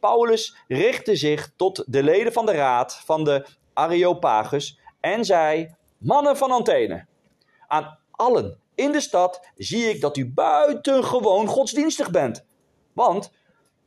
Paulus 0.00 0.56
richtte 0.68 1.16
zich 1.16 1.52
tot 1.56 1.84
de 1.86 2.02
leden 2.02 2.32
van 2.32 2.46
de 2.46 2.52
raad 2.52 3.02
van 3.04 3.24
de 3.24 3.46
Areopagus 3.72 4.80
en 5.00 5.24
zei: 5.24 5.74
Mannen 5.98 6.36
van 6.36 6.52
Athene, 6.52 7.06
aan 7.66 7.98
allen 8.10 8.60
in 8.74 8.92
de 8.92 9.00
stad 9.00 9.48
zie 9.56 9.88
ik 9.88 10.00
dat 10.00 10.16
u 10.16 10.32
buitengewoon 10.32 11.46
godsdienstig 11.46 12.10
bent. 12.10 12.46
Want 12.92 13.32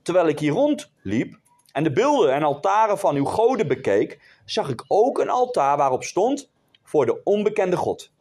terwijl 0.01 0.27
ik 0.27 0.39
hier 0.39 0.51
rondliep 0.51 1.39
en 1.71 1.83
de 1.83 1.91
beelden 1.91 2.33
en 2.33 2.43
altaren 2.43 2.99
van 2.99 3.15
uw 3.15 3.25
goden 3.25 3.67
bekeek, 3.67 4.39
zag 4.45 4.69
ik 4.69 4.83
ook 4.87 5.19
een 5.19 5.29
altaar 5.29 5.77
waarop 5.77 6.03
stond 6.03 6.51
voor 6.83 7.05
de 7.05 7.23
onbekende 7.23 7.77
God. 7.77 8.11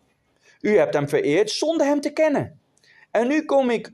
U 0.60 0.76
hebt 0.76 0.94
hem 0.94 1.08
vereerd 1.08 1.50
zonder 1.50 1.86
hem 1.86 2.00
te 2.00 2.12
kennen. 2.12 2.60
En 3.10 3.28
nu 3.28 3.44
kom 3.44 3.70
ik 3.70 3.92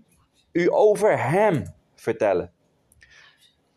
u 0.53 0.73
over 0.73 1.23
hem 1.23 1.75
vertellen. 1.95 2.53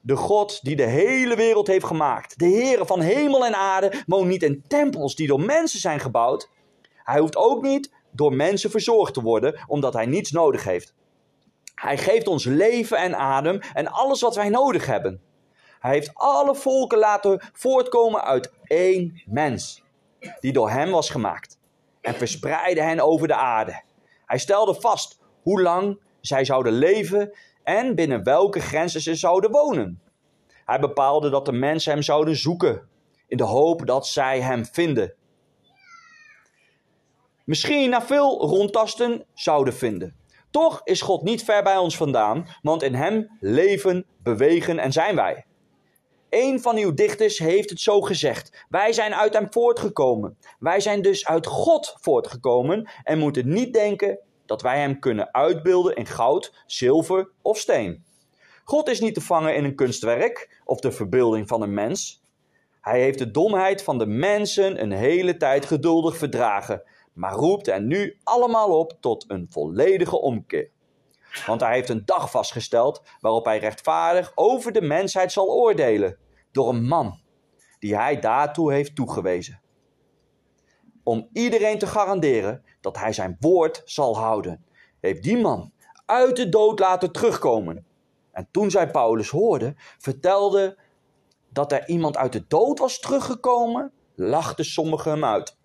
De 0.01 0.15
God 0.15 0.63
die 0.63 0.75
de 0.75 0.85
hele 0.85 1.35
wereld 1.35 1.67
heeft 1.67 1.85
gemaakt. 1.85 2.39
De 2.39 2.45
Heere 2.45 2.85
van 2.85 2.99
hemel 2.99 3.45
en 3.45 3.55
aarde 3.55 4.03
woont 4.07 4.27
niet 4.27 4.43
in 4.43 4.63
tempels 4.67 5.15
die 5.15 5.27
door 5.27 5.41
mensen 5.41 5.79
zijn 5.79 5.99
gebouwd. 5.99 6.49
Hij 6.95 7.19
hoeft 7.19 7.35
ook 7.35 7.61
niet 7.61 7.91
door 8.11 8.33
mensen 8.33 8.71
verzorgd 8.71 9.13
te 9.13 9.21
worden, 9.21 9.63
omdat 9.67 9.93
hij 9.93 10.05
niets 10.05 10.31
nodig 10.31 10.63
heeft. 10.63 10.93
Hij 11.75 11.97
geeft 11.97 12.27
ons 12.27 12.45
leven 12.45 12.97
en 12.97 13.15
adem 13.15 13.59
en 13.73 13.87
alles 13.87 14.21
wat 14.21 14.35
wij 14.35 14.49
nodig 14.49 14.85
hebben. 14.85 15.21
Hij 15.79 15.91
heeft 15.91 16.11
alle 16.13 16.55
volken 16.55 16.97
laten 16.97 17.41
voortkomen 17.53 18.23
uit 18.23 18.51
één 18.63 19.21
mens, 19.25 19.83
die 20.39 20.53
door 20.53 20.69
hem 20.69 20.91
was 20.91 21.09
gemaakt, 21.09 21.57
en 22.01 22.13
verspreidde 22.13 22.81
hen 22.81 22.99
over 22.99 23.27
de 23.27 23.35
aarde. 23.35 23.83
Hij 24.25 24.37
stelde 24.37 24.73
vast 24.73 25.19
hoe 25.41 25.61
lang 25.61 25.99
zij 26.19 26.45
zouden 26.45 26.73
leven 26.73 27.33
en 27.63 27.95
binnen 27.95 28.24
welke 28.24 28.60
grenzen 28.60 29.02
ze 29.02 29.15
zouden 29.15 29.52
wonen. 29.52 30.02
Hij 30.65 30.80
bepaalde 30.80 31.30
dat 31.30 31.45
de 31.45 31.52
mensen 31.52 31.91
hem 31.91 32.02
zouden 32.02 32.36
zoeken, 32.36 32.88
in 33.28 33.38
de 33.38 33.43
hoop 33.43 33.86
dat 33.86 34.08
zij 34.08 34.41
hem 34.41 34.65
vinden. 34.65 35.13
Misschien 37.43 37.89
na 37.89 38.02
veel 38.02 38.45
rondtasten 38.45 39.26
zouden 39.34 39.74
vinden. 39.74 40.15
Toch 40.50 40.82
is 40.84 41.02
God 41.02 41.24
niet 41.24 41.43
ver 41.43 41.63
bij 41.63 41.78
ons 41.78 41.97
vandaan, 41.97 42.47
want 42.62 42.84
in 42.84 42.93
Hem 42.93 43.38
leven, 43.39 44.06
bewegen 44.24 44.80
en 44.80 44.91
zijn 44.91 45.15
wij. 45.15 45.45
Een 46.30 46.62
van 46.62 46.78
uw 46.78 46.93
dichters 46.93 47.39
heeft 47.39 47.69
het 47.69 47.80
zo 47.80 48.02
gezegd. 48.02 48.65
Wij 48.69 48.93
zijn 48.93 49.13
uit 49.15 49.34
Hem 49.34 49.47
voortgekomen. 49.50 50.38
Wij 50.60 50.80
zijn 50.80 51.02
dus 51.02 51.28
uit 51.28 51.45
God 51.45 51.95
voortgekomen 52.00 52.89
en 53.04 53.17
moeten 53.17 53.50
niet 53.50 53.74
denken 53.74 54.19
dat 54.51 54.61
wij 54.61 54.79
hem 54.79 54.99
kunnen 54.99 55.33
uitbeelden 55.33 55.95
in 55.95 56.05
goud, 56.05 56.63
zilver 56.65 57.29
of 57.41 57.57
steen. 57.57 58.03
God 58.63 58.89
is 58.89 58.99
niet 58.99 59.13
te 59.13 59.21
vangen 59.21 59.55
in 59.55 59.63
een 59.63 59.75
kunstwerk 59.75 60.61
of 60.65 60.79
de 60.79 60.91
verbeelding 60.91 61.47
van 61.47 61.61
een 61.61 61.73
mens. 61.73 62.23
Hij 62.81 63.01
heeft 63.01 63.17
de 63.17 63.31
domheid 63.31 63.83
van 63.83 63.97
de 63.97 64.05
mensen 64.05 64.81
een 64.81 64.91
hele 64.91 65.37
tijd 65.37 65.65
geduldig 65.65 66.17
verdragen, 66.17 66.83
maar 67.13 67.33
roept 67.33 67.65
hen 67.65 67.87
nu 67.87 68.17
allemaal 68.23 68.79
op 68.79 68.97
tot 68.99 69.25
een 69.27 69.47
volledige 69.49 70.21
omkeer. 70.21 70.69
Want 71.45 71.61
hij 71.61 71.73
heeft 71.73 71.89
een 71.89 72.05
dag 72.05 72.31
vastgesteld 72.31 73.01
waarop 73.19 73.45
hij 73.45 73.59
rechtvaardig 73.59 74.31
over 74.35 74.71
de 74.71 74.81
mensheid 74.81 75.31
zal 75.31 75.47
oordelen 75.47 76.17
door 76.51 76.69
een 76.69 76.87
man 76.87 77.19
die 77.79 77.95
hij 77.95 78.19
daartoe 78.19 78.73
heeft 78.73 78.95
toegewezen. 78.95 79.61
Om 81.03 81.29
iedereen 81.33 81.79
te 81.79 81.87
garanderen 81.87 82.63
dat 82.81 82.97
hij 82.97 83.13
zijn 83.13 83.37
woord 83.39 83.81
zal 83.85 84.17
houden, 84.17 84.65
heeft 84.99 85.23
die 85.23 85.37
man 85.37 85.71
uit 86.05 86.35
de 86.35 86.49
dood 86.49 86.79
laten 86.79 87.11
terugkomen. 87.11 87.85
En 88.31 88.47
toen 88.51 88.71
zij 88.71 88.91
Paulus 88.91 89.29
hoorde, 89.29 89.73
vertelde 89.97 90.77
dat 91.49 91.71
er 91.71 91.87
iemand 91.87 92.17
uit 92.17 92.33
de 92.33 92.45
dood 92.47 92.79
was 92.79 92.99
teruggekomen, 92.99 93.91
lachten 94.15 94.65
sommigen 94.65 95.11
hem 95.11 95.25
uit. 95.25 95.57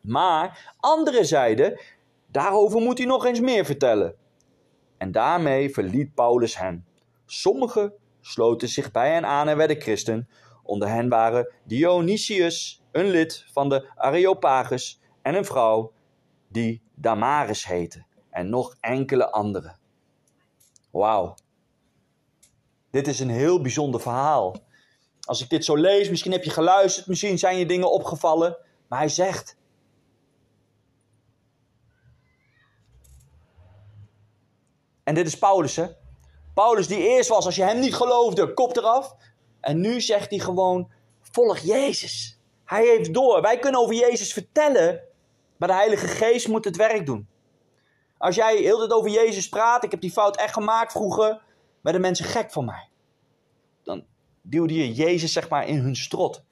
Maar 0.00 0.74
anderen 0.80 1.26
zeiden: 1.26 1.80
Daarover 2.26 2.80
moet 2.80 2.98
hij 2.98 3.06
nog 3.06 3.24
eens 3.24 3.40
meer 3.40 3.64
vertellen. 3.64 4.14
En 4.98 5.12
daarmee 5.12 5.70
verliet 5.70 6.14
Paulus 6.14 6.58
hen. 6.58 6.86
Sommigen 7.26 7.92
sloten 8.20 8.68
zich 8.68 8.90
bij 8.90 9.12
hen 9.12 9.26
aan 9.26 9.48
en 9.48 9.56
werden 9.56 9.80
christen. 9.80 10.28
Onder 10.62 10.88
hen 10.88 11.08
waren 11.08 11.52
Dionysius, 11.64 12.77
een 12.92 13.06
lid 13.06 13.44
van 13.52 13.68
de 13.68 13.90
Areopagus, 13.94 15.00
en 15.22 15.34
een 15.34 15.44
vrouw 15.44 15.92
die 16.48 16.82
Damaris 16.94 17.66
heette, 17.66 18.04
en 18.30 18.48
nog 18.48 18.74
enkele 18.80 19.30
anderen. 19.30 19.78
Wauw. 20.90 21.34
Dit 22.90 23.06
is 23.06 23.20
een 23.20 23.30
heel 23.30 23.60
bijzonder 23.60 24.00
verhaal. 24.00 24.56
Als 25.20 25.42
ik 25.42 25.48
dit 25.48 25.64
zo 25.64 25.76
lees, 25.76 26.10
misschien 26.10 26.32
heb 26.32 26.44
je 26.44 26.50
geluisterd, 26.50 27.06
misschien 27.06 27.38
zijn 27.38 27.58
je 27.58 27.66
dingen 27.66 27.92
opgevallen, 27.92 28.56
maar 28.88 28.98
hij 28.98 29.08
zegt: 29.08 29.56
En 35.08 35.14
dit 35.14 35.26
is 35.26 35.38
Paulus, 35.38 35.76
hè? 35.76 35.86
Paulus 36.54 36.86
die 36.86 37.08
eerst 37.08 37.28
was, 37.28 37.46
als 37.46 37.56
je 37.56 37.62
hem 37.62 37.78
niet 37.78 37.94
geloofde, 37.94 38.52
kop 38.52 38.76
eraf. 38.76 39.14
En 39.60 39.80
nu 39.80 40.00
zegt 40.00 40.30
hij 40.30 40.38
gewoon, 40.38 40.90
volg 41.20 41.58
Jezus. 41.58 42.37
Hij 42.68 42.86
heeft 42.86 43.14
door. 43.14 43.40
Wij 43.40 43.58
kunnen 43.58 43.80
over 43.80 43.94
Jezus 43.94 44.32
vertellen, 44.32 45.00
maar 45.56 45.68
de 45.68 45.74
Heilige 45.74 46.06
Geest 46.06 46.48
moet 46.48 46.64
het 46.64 46.76
werk 46.76 47.06
doen. 47.06 47.28
Als 48.18 48.34
jij 48.34 48.56
heel 48.56 48.78
tijd 48.78 48.92
over 48.92 49.10
Jezus 49.10 49.48
praat, 49.48 49.84
ik 49.84 49.90
heb 49.90 50.00
die 50.00 50.10
fout 50.10 50.36
echt 50.36 50.52
gemaakt 50.52 50.92
vroeger, 50.92 51.40
werden 51.80 52.00
mensen 52.00 52.24
gek 52.24 52.50
van 52.50 52.64
mij. 52.64 52.88
Dan 53.82 54.04
duwde 54.42 54.74
je 54.74 54.92
Jezus 54.92 55.32
zeg 55.32 55.48
maar 55.48 55.66
in 55.66 55.78
hun 55.78 55.96
strot. 55.96 56.42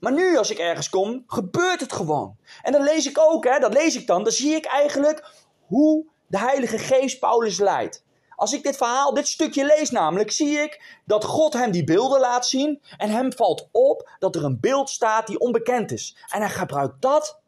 Maar 0.00 0.12
nu 0.12 0.36
als 0.36 0.50
ik 0.50 0.58
ergens 0.58 0.88
kom, 0.88 1.24
gebeurt 1.26 1.80
het 1.80 1.92
gewoon. 1.92 2.36
En 2.62 2.72
dan 2.72 2.82
lees 2.82 3.06
ik 3.06 3.18
ook, 3.18 3.44
hè, 3.44 3.58
dat 3.58 3.72
lees 3.72 3.96
ik 3.96 4.06
dan, 4.06 4.22
dan 4.22 4.32
zie 4.32 4.54
ik 4.54 4.64
eigenlijk 4.64 5.30
hoe 5.66 6.06
de 6.26 6.38
Heilige 6.38 6.78
Geest 6.78 7.18
Paulus 7.18 7.58
leidt. 7.58 8.04
Als 8.38 8.52
ik 8.52 8.62
dit 8.62 8.76
verhaal, 8.76 9.14
dit 9.14 9.28
stukje 9.28 9.64
lees 9.64 9.90
namelijk, 9.90 10.30
zie 10.30 10.58
ik 10.58 11.00
dat 11.04 11.24
God 11.24 11.52
hem 11.52 11.70
die 11.70 11.84
beelden 11.84 12.20
laat 12.20 12.46
zien. 12.46 12.82
En 12.96 13.10
hem 13.10 13.32
valt 13.32 13.68
op 13.72 14.10
dat 14.18 14.36
er 14.36 14.44
een 14.44 14.60
beeld 14.60 14.90
staat 14.90 15.26
die 15.26 15.38
onbekend 15.38 15.92
is. 15.92 16.16
En 16.28 16.40
hij 16.40 16.50
gebruikt 16.50 17.02
dat 17.02 17.40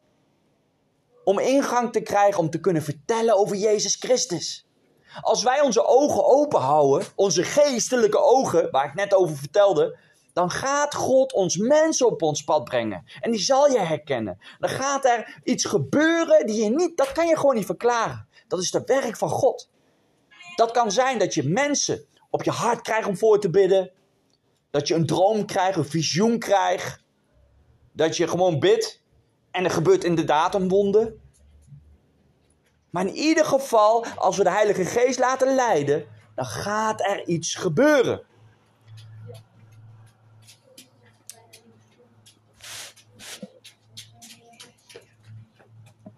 om 1.23 1.39
ingang 1.39 1.91
te 1.91 2.01
krijgen 2.01 2.39
om 2.39 2.49
te 2.49 2.59
kunnen 2.59 2.83
vertellen 2.83 3.37
over 3.37 3.55
Jezus 3.55 3.95
Christus. 3.95 4.65
Als 5.21 5.43
wij 5.43 5.61
onze 5.61 5.85
ogen 5.85 6.25
open 6.25 6.59
houden, 6.59 7.07
onze 7.15 7.43
geestelijke 7.43 8.19
ogen, 8.19 8.71
waar 8.71 8.85
ik 8.85 8.93
net 8.93 9.13
over 9.13 9.35
vertelde, 9.37 9.97
dan 10.33 10.49
gaat 10.49 10.95
God 10.95 11.33
ons 11.33 11.57
mensen 11.57 12.07
op 12.07 12.21
ons 12.21 12.43
pad 12.43 12.63
brengen. 12.63 13.05
En 13.19 13.31
die 13.31 13.39
zal 13.39 13.71
je 13.71 13.79
herkennen. 13.79 14.39
Dan 14.59 14.69
gaat 14.69 15.05
er 15.05 15.39
iets 15.43 15.65
gebeuren 15.65 16.45
die 16.45 16.63
je 16.63 16.69
niet, 16.69 16.97
dat 16.97 17.11
kan 17.11 17.27
je 17.27 17.37
gewoon 17.37 17.55
niet 17.55 17.65
verklaren. 17.65 18.27
Dat 18.47 18.59
is 18.59 18.71
het 18.71 18.87
werk 18.87 19.17
van 19.17 19.29
God. 19.29 19.69
Dat 20.61 20.71
kan 20.71 20.91
zijn 20.91 21.19
dat 21.19 21.33
je 21.33 21.43
mensen 21.43 22.05
op 22.29 22.43
je 22.43 22.51
hart 22.51 22.81
krijgt 22.81 23.07
om 23.07 23.17
voor 23.17 23.39
te 23.39 23.49
bidden. 23.49 23.91
Dat 24.71 24.87
je 24.87 24.93
een 24.93 25.05
droom 25.05 25.45
krijgt, 25.45 25.77
een 25.77 25.85
visioen 25.85 26.39
krijgt. 26.39 27.03
Dat 27.91 28.17
je 28.17 28.27
gewoon 28.27 28.59
bidt 28.59 29.01
en 29.51 29.63
er 29.63 29.71
gebeurt 29.71 30.03
inderdaad 30.03 30.55
een 30.55 30.67
wonder. 30.69 31.13
Maar 32.89 33.05
in 33.05 33.13
ieder 33.13 33.45
geval, 33.45 34.05
als 34.05 34.37
we 34.37 34.43
de 34.43 34.49
Heilige 34.51 34.85
Geest 34.85 35.19
laten 35.19 35.55
leiden, 35.55 36.05
dan 36.35 36.45
gaat 36.45 37.01
er 37.01 37.27
iets 37.27 37.55
gebeuren. 37.55 38.21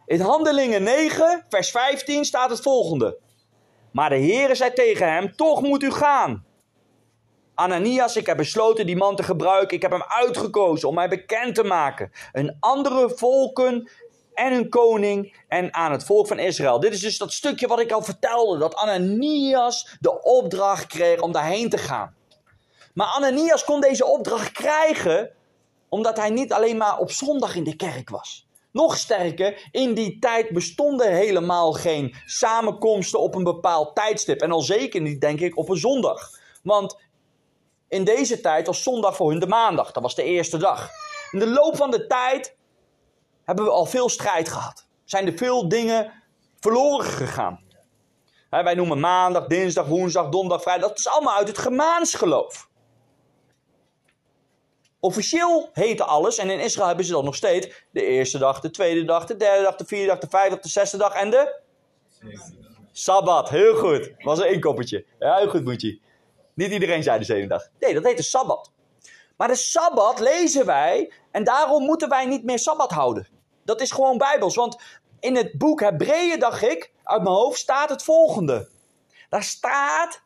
In 0.06 0.22
Handelingen 0.22 0.84
9, 0.84 1.46
vers 1.50 1.72
15 1.72 2.26
staat 2.26 2.50
het 2.50 2.62
volgende. 2.62 3.22
Maar 3.94 4.10
de 4.10 4.16
Heere 4.16 4.56
zei 4.56 4.74
tegen 4.74 5.14
hem: 5.14 5.36
Toch 5.36 5.62
moet 5.62 5.84
u 5.84 5.92
gaan. 5.92 6.46
Ananias, 7.56 8.16
ik 8.16 8.26
heb 8.26 8.38
besloten 8.38 8.86
die 8.86 8.96
man 8.96 9.16
te 9.16 9.24
gebruiken. 9.24 9.76
Ik 9.76 9.82
heb 9.82 9.92
hem 9.92 10.04
uitgekozen 10.08 10.90
om 10.90 10.96
mij 10.96 11.10
bekend 11.10 11.56
te 11.56 11.64
maken. 11.64 12.12
Een 12.32 12.58
andere 12.60 13.10
volken 13.16 13.90
en 14.34 14.54
een 14.54 14.70
koning 14.70 15.36
en 15.48 15.74
aan 15.74 15.92
het 15.92 16.04
volk 16.04 16.28
van 16.28 16.40
Israël. 16.40 16.80
Dit 16.80 16.94
is 16.94 17.00
dus 17.00 17.18
dat 17.18 17.34
stukje 17.34 17.68
wat 17.68 17.80
ik 17.80 17.92
al 17.92 18.02
vertelde. 18.02 18.58
Dat 18.58 18.76
Ananias 18.76 19.98
de 20.00 20.22
opdracht 20.22 20.86
kreeg 20.86 21.22
om 21.22 21.32
daarheen 21.32 21.70
te 21.70 21.78
gaan. 21.78 22.16
Maar 22.94 23.08
Ananias 23.08 23.64
kon 23.64 23.82
deze 23.82 24.06
opdracht 24.06 24.52
krijgen 24.52 25.32
omdat 25.90 26.18
hij 26.18 26.30
niet 26.30 26.54
alleen 26.54 26.78
maar 26.78 26.98
op 26.98 27.12
zondag 27.12 27.56
in 27.56 27.64
de 27.64 27.76
kerk 27.76 28.10
was. 28.10 28.48
Nog 28.74 28.98
sterker, 28.98 29.68
in 29.72 29.94
die 29.94 30.20
tijd 30.20 30.50
bestonden 30.50 31.12
helemaal 31.12 31.74
geen 31.74 32.16
samenkomsten 32.26 33.20
op 33.20 33.36
een 33.36 33.44
bepaald 33.44 33.96
tijdstip. 33.96 34.42
En 34.42 34.52
al 34.52 34.62
zeker 34.62 35.02
niet, 35.02 35.22
denk 35.22 35.40
ik, 35.40 35.58
op 35.58 35.70
een 35.70 35.78
zondag. 35.78 36.30
Want 36.64 37.02
in 37.88 38.04
deze 38.04 38.42
tijd 38.42 38.68
was 38.68 38.84
zondag 38.84 39.16
voor 39.16 39.30
hun 39.30 39.40
de 39.40 39.48
maandag. 39.48 39.92
Dat 39.92 40.04
was 40.04 40.16
de 40.16 40.24
eerste 40.24 40.58
dag. 40.58 40.90
In 41.32 41.40
de 41.40 41.48
loop 41.48 41.76
van 41.76 41.92
de 41.92 42.08
tijd 42.08 42.56
hebben 43.44 43.66
we 43.66 43.72
al 43.72 43.86
veel 43.86 44.10
strijd 44.10 44.50
gehad. 44.50 44.88
Zijn 45.04 45.28
er 45.28 45.38
veel 45.38 45.70
dingen 45.70 46.24
verloren 46.60 47.06
gegaan. 47.06 47.60
wij 48.50 48.74
noemen 48.74 49.00
maandag, 49.00 49.48
dinsdag, 49.48 49.88
woensdag, 49.88 50.30
donderdag, 50.30 50.62
vrijdag. 50.62 50.88
Dat 50.90 50.98
is 50.98 51.08
allemaal 51.08 51.38
uit 51.38 51.48
het 51.48 51.58
Gemaans 51.58 52.14
Officieel 55.04 55.70
heette 55.74 56.04
alles, 56.04 56.38
en 56.38 56.50
in 56.50 56.60
Israël 56.60 56.88
hebben 56.88 57.06
ze 57.06 57.12
dat 57.12 57.24
nog 57.24 57.36
steeds, 57.36 57.86
de 57.92 58.06
eerste 58.06 58.38
dag, 58.38 58.60
de 58.60 58.70
tweede 58.70 59.06
dag, 59.06 59.26
de 59.26 59.36
derde 59.36 59.64
dag, 59.64 59.76
de 59.76 59.86
vierde 59.86 60.08
dag, 60.08 60.20
de 60.20 60.28
vijfde 60.30 60.50
dag, 60.50 60.60
de 60.60 60.70
zesde 60.70 60.98
dag 60.98 61.14
en 61.14 61.30
de... 61.30 61.62
Sabbat, 62.92 63.50
heel 63.50 63.76
goed. 63.76 64.12
Was 64.18 64.40
een 64.40 64.52
inkoppertje. 64.54 65.06
Ja, 65.20 65.38
heel 65.38 65.50
goed 65.50 65.64
moet 65.64 65.82
je. 65.82 66.00
Niet 66.54 66.72
iedereen 66.72 67.04
zei 67.04 67.20
de 67.20 67.26
zevende 67.26 67.48
dag. 67.48 67.68
Nee, 67.80 67.94
dat 67.94 68.04
heet 68.04 68.18
de 68.18 68.24
Sabbat. 68.24 68.72
Maar 69.38 69.48
de 69.48 69.56
Sabbat 69.56 70.20
lezen 70.20 70.66
wij 70.66 71.12
en 71.32 71.44
daarom 71.44 71.84
moeten 71.84 72.10
wij 72.10 72.26
niet 72.26 72.44
meer 72.44 72.60
Sabbat 72.60 72.92
houden. 72.92 73.28
Dat 73.66 73.82
is 73.82 73.92
gewoon 73.92 74.18
bijbels, 74.18 74.56
want 74.56 74.82
in 75.20 75.36
het 75.36 75.58
boek 75.58 75.80
Hebreeën, 75.80 76.40
dacht 76.40 76.62
ik, 76.62 76.92
uit 77.04 77.24
mijn 77.24 77.36
hoofd 77.36 77.60
staat 77.60 77.90
het 77.90 78.04
volgende. 78.04 78.70
Daar 79.30 79.44
staat 79.44 80.22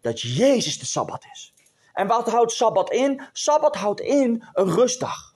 dat 0.00 0.20
Jezus 0.20 0.78
de 0.78 0.86
Sabbat 0.86 1.24
is. 1.32 1.51
En 1.92 2.06
wat 2.06 2.30
houdt 2.30 2.52
Sabbat 2.52 2.90
in? 2.90 3.22
Sabbat 3.32 3.76
houdt 3.76 4.00
in 4.00 4.44
een 4.52 4.70
rustdag. 4.70 5.34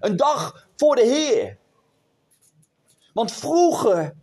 Een 0.00 0.16
dag 0.16 0.66
voor 0.76 0.96
de 0.96 1.02
Heer. 1.02 1.58
Want 3.12 3.32
vroeger 3.32 4.14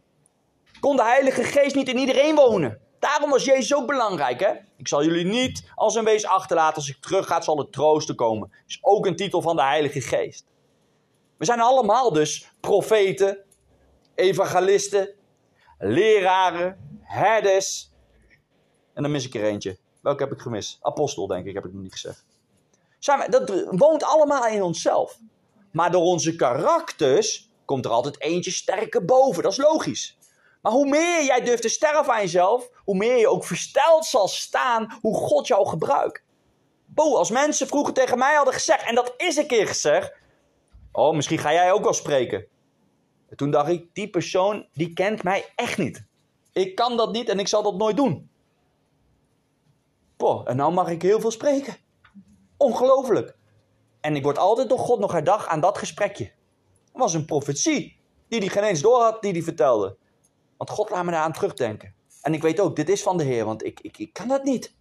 kon 0.80 0.96
de 0.96 1.04
Heilige 1.04 1.44
Geest 1.44 1.76
niet 1.76 1.90
in 1.90 1.98
iedereen 1.98 2.36
wonen. 2.36 2.80
Daarom 3.00 3.30
was 3.30 3.46
Jezus 3.46 3.76
ook 3.76 3.88
belangrijk, 3.88 4.40
hè? 4.40 4.54
Ik 4.78 4.88
zal 4.88 5.04
jullie 5.04 5.26
niet 5.26 5.72
als 5.76 5.96
een 5.96 6.04
wees 6.04 6.26
achterlaten. 6.26 6.76
Als 6.76 6.90
ik 6.90 7.02
terug 7.02 7.28
ga, 7.28 7.42
zal 7.42 7.58
het 7.58 7.72
troosten 7.72 8.16
komen. 8.16 8.52
Is 8.68 8.80
ook 8.82 9.06
een 9.06 9.16
titel 9.16 9.42
van 9.42 9.56
de 9.56 9.64
Heilige 9.64 10.02
Geest. 10.02 10.46
We 11.38 11.46
zijn 11.46 11.60
allemaal 11.60 12.14
dus 12.14 12.52
profeten, 12.60 13.46
evangelisten, 14.16 15.16
leraren, 15.80 17.00
herders. 17.02 17.92
En 18.94 19.02
dan 19.02 19.12
mis 19.12 19.26
ik 19.26 19.36
er 19.36 19.44
eentje. 19.44 19.78
Welke 20.08 20.24
heb 20.24 20.32
ik 20.32 20.40
gemist? 20.40 20.78
Apostel, 20.82 21.28
denk 21.28 21.46
ik, 21.46 21.54
heb 21.54 21.66
ik 21.66 21.74
nog 21.74 21.82
niet 21.82 21.92
gezegd. 21.92 22.26
Zijn 23.00 23.20
we, 23.20 23.30
dat 23.30 23.66
woont 23.70 24.04
allemaal 24.04 24.48
in 24.48 24.62
onszelf. 24.62 25.20
Maar 25.72 25.92
door 25.92 26.02
onze 26.02 26.36
karakters 26.36 27.50
komt 27.66 27.86
er 27.86 27.92
altijd 27.92 28.22
eentje 28.22 28.52
sterker 28.52 29.06
boven. 29.06 29.44
Dat 29.44 29.52
is 29.52 29.58
logisch. 29.58 30.18
Maar 30.62 30.72
hoe 30.72 30.90
meer 30.90 31.24
jij 31.24 31.42
durft 31.42 31.62
te 31.62 31.70
sterven 31.70 32.14
aan 32.14 32.22
jezelf, 32.22 32.70
hoe 32.84 32.96
meer 32.96 33.18
je 33.18 33.30
ook 33.30 33.46
versteld 33.46 34.06
zal 34.06 34.28
staan 34.28 34.98
hoe 35.02 35.16
God 35.16 35.48
jou 35.48 35.68
gebruikt. 35.68 36.24
Bo, 36.86 37.16
als 37.16 37.30
mensen 37.30 37.68
vroeger 37.68 37.94
tegen 37.94 38.18
mij 38.18 38.36
hadden 38.36 38.54
gezegd, 38.54 38.84
en 38.84 38.96
dat 38.96 39.14
is 39.18 39.38
een 39.38 39.48
keer 39.48 39.68
gezegd, 39.68 40.14
oh, 40.92 41.16
misschien 41.16 41.40
ga 41.40 41.54
jij 41.54 41.72
ook 41.72 41.84
wel 41.84 41.94
spreken. 41.94 42.46
En 43.30 43.38
toen 43.38 43.52
dacht 43.52 43.70
ik, 43.70 43.90
die 43.94 44.10
persoon, 44.10 44.68
die 44.74 44.94
kent 44.94 45.24
mij 45.24 45.52
echt 45.56 45.78
niet. 45.78 46.06
Ik 46.54 46.76
kan 46.76 46.98
dat 46.98 47.12
niet 47.12 47.30
en 47.30 47.40
ik 47.40 47.48
zal 47.48 47.64
dat 47.64 47.78
nooit 47.78 47.98
doen. 47.98 48.36
Boah, 50.18 50.50
en 50.50 50.56
nou 50.56 50.74
mag 50.74 50.90
ik 50.90 51.02
heel 51.02 51.20
veel 51.20 51.32
spreken. 51.32 51.78
Ongelooflijk. 52.58 53.36
En 54.02 54.16
ik 54.16 54.24
word 54.24 54.38
altijd 54.38 54.70
door 54.70 54.80
God 54.80 55.00
nog 55.00 55.12
herdacht 55.12 55.48
aan 55.48 55.60
dat 55.60 55.78
gesprekje. 55.78 56.24
Het 56.24 57.02
was 57.02 57.14
een 57.14 57.26
profetie 57.26 58.00
die 58.28 58.40
hij 58.40 58.48
geen 58.48 58.64
eens 58.64 58.82
door 58.82 59.02
had, 59.02 59.22
die 59.22 59.32
hij 59.32 59.42
vertelde. 59.42 59.98
Want 60.58 60.70
God 60.70 60.90
laat 60.90 61.04
me 61.04 61.12
daar 61.12 61.22
aan 61.22 61.34
terugdenken. 61.34 61.96
En 62.22 62.34
ik 62.34 62.42
weet 62.42 62.60
ook, 62.60 62.76
dit 62.76 62.90
is 62.90 63.04
van 63.04 63.18
de 63.18 63.24
Heer, 63.24 63.46
want 63.46 63.66
ik, 63.66 63.80
ik, 63.80 63.98
ik 63.98 64.14
kan 64.14 64.28
dat 64.28 64.44
niet. 64.44 64.76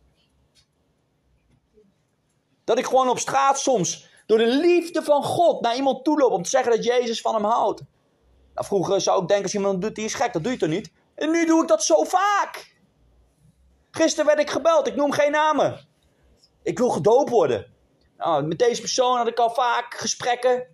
Dat 2.64 2.79
ik 2.79 2.87
gewoon 2.87 3.09
op 3.09 3.18
straat 3.18 3.59
soms 3.59 4.09
door 4.27 4.38
de 4.38 4.46
liefde 4.46 5.03
van 5.03 5.22
God 5.22 5.61
naar 5.61 5.77
iemand 5.77 6.05
toe 6.05 6.18
loop 6.18 6.33
om 6.33 6.42
te 6.42 6.49
zeggen 6.49 6.72
dat 6.72 6.85
Jezus 6.85 7.20
van 7.20 7.35
hem 7.35 7.44
houdt. 7.44 7.83
Nou, 8.55 8.66
vroeger 8.66 9.01
zou 9.01 9.22
ik 9.22 9.29
denken 9.29 9.44
als 9.44 9.55
iemand 9.55 9.81
doet 9.81 9.94
die 9.94 10.05
is 10.05 10.14
gek, 10.14 10.33
dat 10.33 10.42
doe 10.42 10.53
je 10.53 10.59
toch 10.59 10.68
niet? 10.68 10.92
En 11.14 11.31
nu 11.31 11.46
doe 11.46 11.62
ik 11.62 11.68
dat 11.68 11.83
zo 11.83 12.05
vaak. 12.05 12.75
Gisteren 13.96 14.26
werd 14.26 14.40
ik 14.40 14.50
gebeld, 14.50 14.87
ik 14.87 14.96
noem 14.96 15.12
geen 15.12 15.30
namen. 15.30 15.88
Ik 16.62 16.78
wil 16.78 16.88
gedoopt 16.88 17.30
worden. 17.30 17.66
Nou, 18.16 18.44
met 18.44 18.59
deze 18.59 18.80
persoon 18.80 19.16
had 19.16 19.26
ik 19.26 19.38
al 19.38 19.50
vaak 19.50 19.94
gesprekken. 19.94 20.66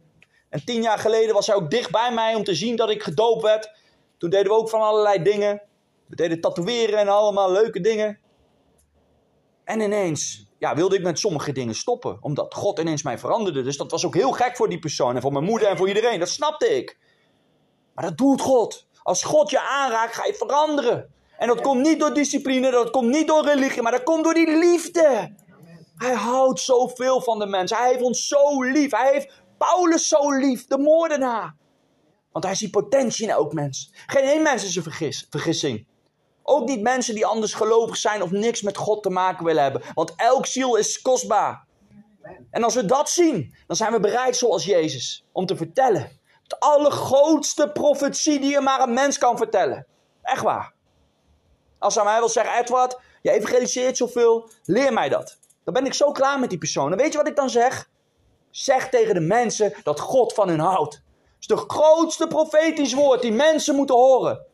En 0.48 0.64
tien 0.64 0.82
jaar 0.82 0.98
geleden 0.98 1.35
was 1.35 1.46
hij 1.46 1.56
ook 1.56 1.70
dicht 1.70 1.90
bij 1.90 2.12
mij 2.12 2.35
om 2.35 2.44
te 2.44 2.54
zien 2.54 2.76
dat 2.76 2.90
ik 2.90 3.02
gedoopt 3.02 3.42
werd. 3.42 3.70
Toen 4.18 4.30
deden 4.30 4.52
we 4.52 4.58
ook 4.58 4.68
van 4.68 4.80
allerlei 4.80 5.22
dingen. 5.22 5.62
We 6.06 6.16
deden 6.16 6.40
tatoeëren 6.40 6.98
en 6.98 7.08
allemaal 7.08 7.52
leuke 7.52 7.80
dingen. 7.80 8.18
En 9.64 9.80
ineens 9.80 10.46
ja, 10.58 10.74
wilde 10.74 10.96
ik 10.96 11.02
met 11.02 11.18
sommige 11.18 11.52
dingen 11.52 11.74
stoppen. 11.74 12.18
Omdat 12.20 12.54
God 12.54 12.78
ineens 12.78 13.02
mij 13.02 13.18
veranderde. 13.18 13.62
Dus 13.62 13.76
dat 13.76 13.90
was 13.90 14.06
ook 14.06 14.14
heel 14.14 14.32
gek 14.32 14.56
voor 14.56 14.68
die 14.68 14.78
persoon. 14.78 15.14
En 15.14 15.22
voor 15.22 15.32
mijn 15.32 15.44
moeder 15.44 15.68
en 15.68 15.76
voor 15.76 15.88
iedereen. 15.88 16.18
Dat 16.18 16.28
snapte 16.28 16.76
ik. 16.76 16.98
Maar 17.94 18.04
dat 18.04 18.18
doet 18.18 18.40
God. 18.40 18.87
Als 19.02 19.22
God 19.22 19.50
je 19.50 19.61
aanraakt, 19.61 20.14
ga 20.14 20.24
je 20.24 20.35
veranderen. 20.35 21.12
En 21.42 21.48
dat 21.48 21.61
komt 21.61 21.83
niet 21.83 22.00
door 22.00 22.14
discipline, 22.14 22.70
dat 22.70 22.90
komt 22.90 23.09
niet 23.09 23.26
door 23.26 23.44
religie, 23.44 23.83
maar 23.83 23.92
dat 23.92 24.02
komt 24.02 24.24
door 24.24 24.35
die 24.35 24.59
liefde. 24.59 25.35
Hij 25.96 26.14
houdt 26.14 26.61
zoveel 26.61 27.20
van 27.20 27.38
de 27.38 27.46
mens. 27.46 27.70
Hij 27.70 27.88
heeft 27.88 28.02
ons 28.02 28.26
zo 28.26 28.62
lief. 28.62 28.90
Hij 28.90 29.12
heeft 29.12 29.33
Paulus 29.59 30.09
zo 30.09 30.33
lief, 30.33 30.66
de 30.66 30.78
moordenaar. 30.78 31.57
Want 32.33 32.44
hij 32.44 32.55
ziet 32.55 32.70
potentie 32.70 33.24
in 33.24 33.31
elk 33.31 33.52
mens. 33.52 33.92
Geen 34.07 34.22
één 34.22 34.42
mens 34.42 34.64
is 34.64 34.76
een 34.76 34.83
vergis, 34.83 35.26
vergissing. 35.31 35.87
Ook 36.42 36.68
niet 36.68 36.81
mensen 36.81 37.14
die 37.14 37.26
anders 37.26 37.55
gelovig 37.55 37.96
zijn 37.96 38.22
of 38.22 38.31
niks 38.31 38.62
met 38.62 38.76
God 38.76 39.02
te 39.02 39.11
maken 39.11 39.44
willen 39.44 39.62
hebben. 39.62 39.83
Want 39.94 40.12
elk 40.16 40.46
ziel 40.46 40.76
is 40.76 41.02
kostbaar. 41.02 41.66
En 42.50 42.64
als 42.64 42.74
we 42.74 42.85
dat 42.85 43.11
zien, 43.11 43.55
dan 43.66 43.76
zijn 43.76 43.92
we 43.92 44.00
bereid, 44.00 44.37
zoals 44.37 44.64
Jezus, 44.64 45.24
om 45.33 45.46
te 45.46 45.57
vertellen. 45.57 46.20
De 46.46 46.61
allergrootste 46.61 47.70
profetie 47.72 48.40
die 48.40 48.50
je 48.50 48.61
maar 48.61 48.81
een 48.81 48.94
mens 48.94 49.18
kan 49.18 49.37
vertellen. 49.37 49.87
Echt 50.22 50.42
waar. 50.42 50.71
Als 51.82 51.94
hij 51.94 52.04
mij 52.04 52.18
wil 52.18 52.28
zeggen, 52.28 52.58
Edward, 52.58 53.00
je 53.22 53.30
evangeliseert 53.30 53.96
zoveel, 53.96 54.48
leer 54.64 54.92
mij 54.92 55.08
dat. 55.08 55.38
Dan 55.64 55.74
ben 55.74 55.86
ik 55.86 55.94
zo 55.94 56.12
klaar 56.12 56.40
met 56.40 56.48
die 56.48 56.58
persoon. 56.58 56.92
En 56.92 56.98
weet 56.98 57.12
je 57.12 57.18
wat 57.18 57.28
ik 57.28 57.36
dan 57.36 57.50
zeg? 57.50 57.90
Zeg 58.50 58.88
tegen 58.88 59.14
de 59.14 59.20
mensen 59.20 59.74
dat 59.82 60.00
God 60.00 60.32
van 60.32 60.48
hun 60.48 60.58
houdt. 60.58 60.92
Dat 60.92 61.02
is 61.38 61.46
de 61.46 61.56
grootste 61.56 62.26
profetisch 62.26 62.92
woord 62.92 63.22
die 63.22 63.32
mensen 63.32 63.74
moeten 63.74 63.94
horen. 63.94 64.46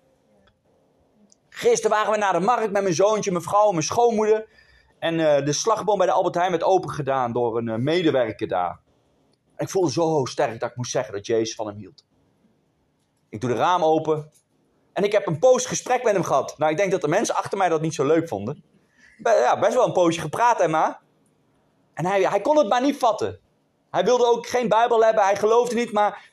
Gisteren 1.49 1.91
waren 1.91 2.13
we 2.13 2.19
naar 2.19 2.33
de 2.33 2.41
markt 2.41 2.73
met 2.73 2.83
mijn 2.83 2.95
zoontje, 2.95 3.31
mijn 3.31 3.43
vrouw 3.43 3.67
en 3.67 3.73
mijn 3.73 3.83
schoonmoeder. 3.83 4.49
En 4.99 5.15
uh, 5.15 5.45
de 5.45 5.53
slagboom 5.53 5.99
bij 5.99 6.07
de 6.07 6.13
Albert 6.13 6.35
Heijn 6.35 6.51
werd 6.51 6.63
open 6.63 6.91
gedaan 6.91 7.33
door 7.33 7.59
een 7.59 7.67
uh, 7.67 7.75
medewerker 7.75 8.49
daar. 8.49 8.81
Ik 9.57 9.69
voelde 9.69 9.93
zo 9.93 10.25
sterk 10.25 10.61
dat 10.61 10.71
ik 10.71 10.77
moest 10.77 10.91
zeggen 10.91 11.15
dat 11.15 11.27
Jezus 11.27 11.55
van 11.55 11.67
hem 11.67 11.77
hield. 11.77 12.05
Ik 13.29 13.41
doe 13.41 13.51
de 13.51 13.57
raam 13.57 13.85
open. 13.85 14.31
En 14.99 15.05
ik 15.05 15.13
heb 15.13 15.27
een 15.27 15.39
post 15.39 15.67
gesprek 15.67 16.03
met 16.03 16.13
hem 16.13 16.23
gehad. 16.23 16.55
Nou, 16.59 16.71
ik 16.71 16.77
denk 16.77 16.91
dat 16.91 17.01
de 17.01 17.09
mensen 17.09 17.35
achter 17.35 17.59
mij 17.59 17.69
dat 17.69 17.81
niet 17.81 17.95
zo 17.95 18.07
leuk 18.07 18.29
vonden. 18.29 18.63
Ja, 19.23 19.59
best 19.59 19.75
wel 19.75 19.87
een 19.87 19.93
poosje 19.93 20.21
gepraat, 20.21 20.61
Emma. 20.61 21.01
En 21.95 22.07
hij, 22.07 22.23
hij 22.23 22.41
kon 22.41 22.59
het 22.59 22.69
maar 22.69 22.81
niet 22.81 22.97
vatten. 22.97 23.41
Hij 23.91 24.05
wilde 24.05 24.27
ook 24.27 24.47
geen 24.47 24.69
Bijbel 24.69 25.05
hebben, 25.05 25.25
hij 25.25 25.37
geloofde 25.37 25.75
niet, 25.75 25.93
maar 25.93 26.31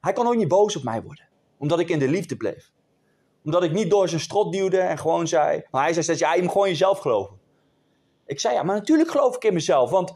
hij 0.00 0.12
kon 0.12 0.26
ook 0.26 0.36
niet 0.36 0.48
boos 0.48 0.76
op 0.76 0.82
mij 0.82 1.02
worden. 1.02 1.28
Omdat 1.58 1.78
ik 1.78 1.88
in 1.88 1.98
de 1.98 2.08
liefde 2.08 2.36
bleef. 2.36 2.70
Omdat 3.44 3.62
ik 3.62 3.72
niet 3.72 3.90
door 3.90 4.08
zijn 4.08 4.20
strot 4.20 4.52
duwde 4.52 4.78
en 4.78 4.98
gewoon 4.98 5.28
zei. 5.28 5.62
Maar 5.70 5.82
hij 5.82 6.02
zei 6.02 6.18
ja, 6.18 6.34
je 6.34 6.42
moet 6.42 6.52
gewoon 6.52 6.68
jezelf 6.68 6.98
geloven. 6.98 7.38
Ik 8.26 8.40
zei, 8.40 8.54
ja, 8.54 8.62
maar 8.62 8.76
natuurlijk 8.76 9.10
geloof 9.10 9.36
ik 9.36 9.44
in 9.44 9.54
mezelf. 9.54 9.90
Want 9.90 10.14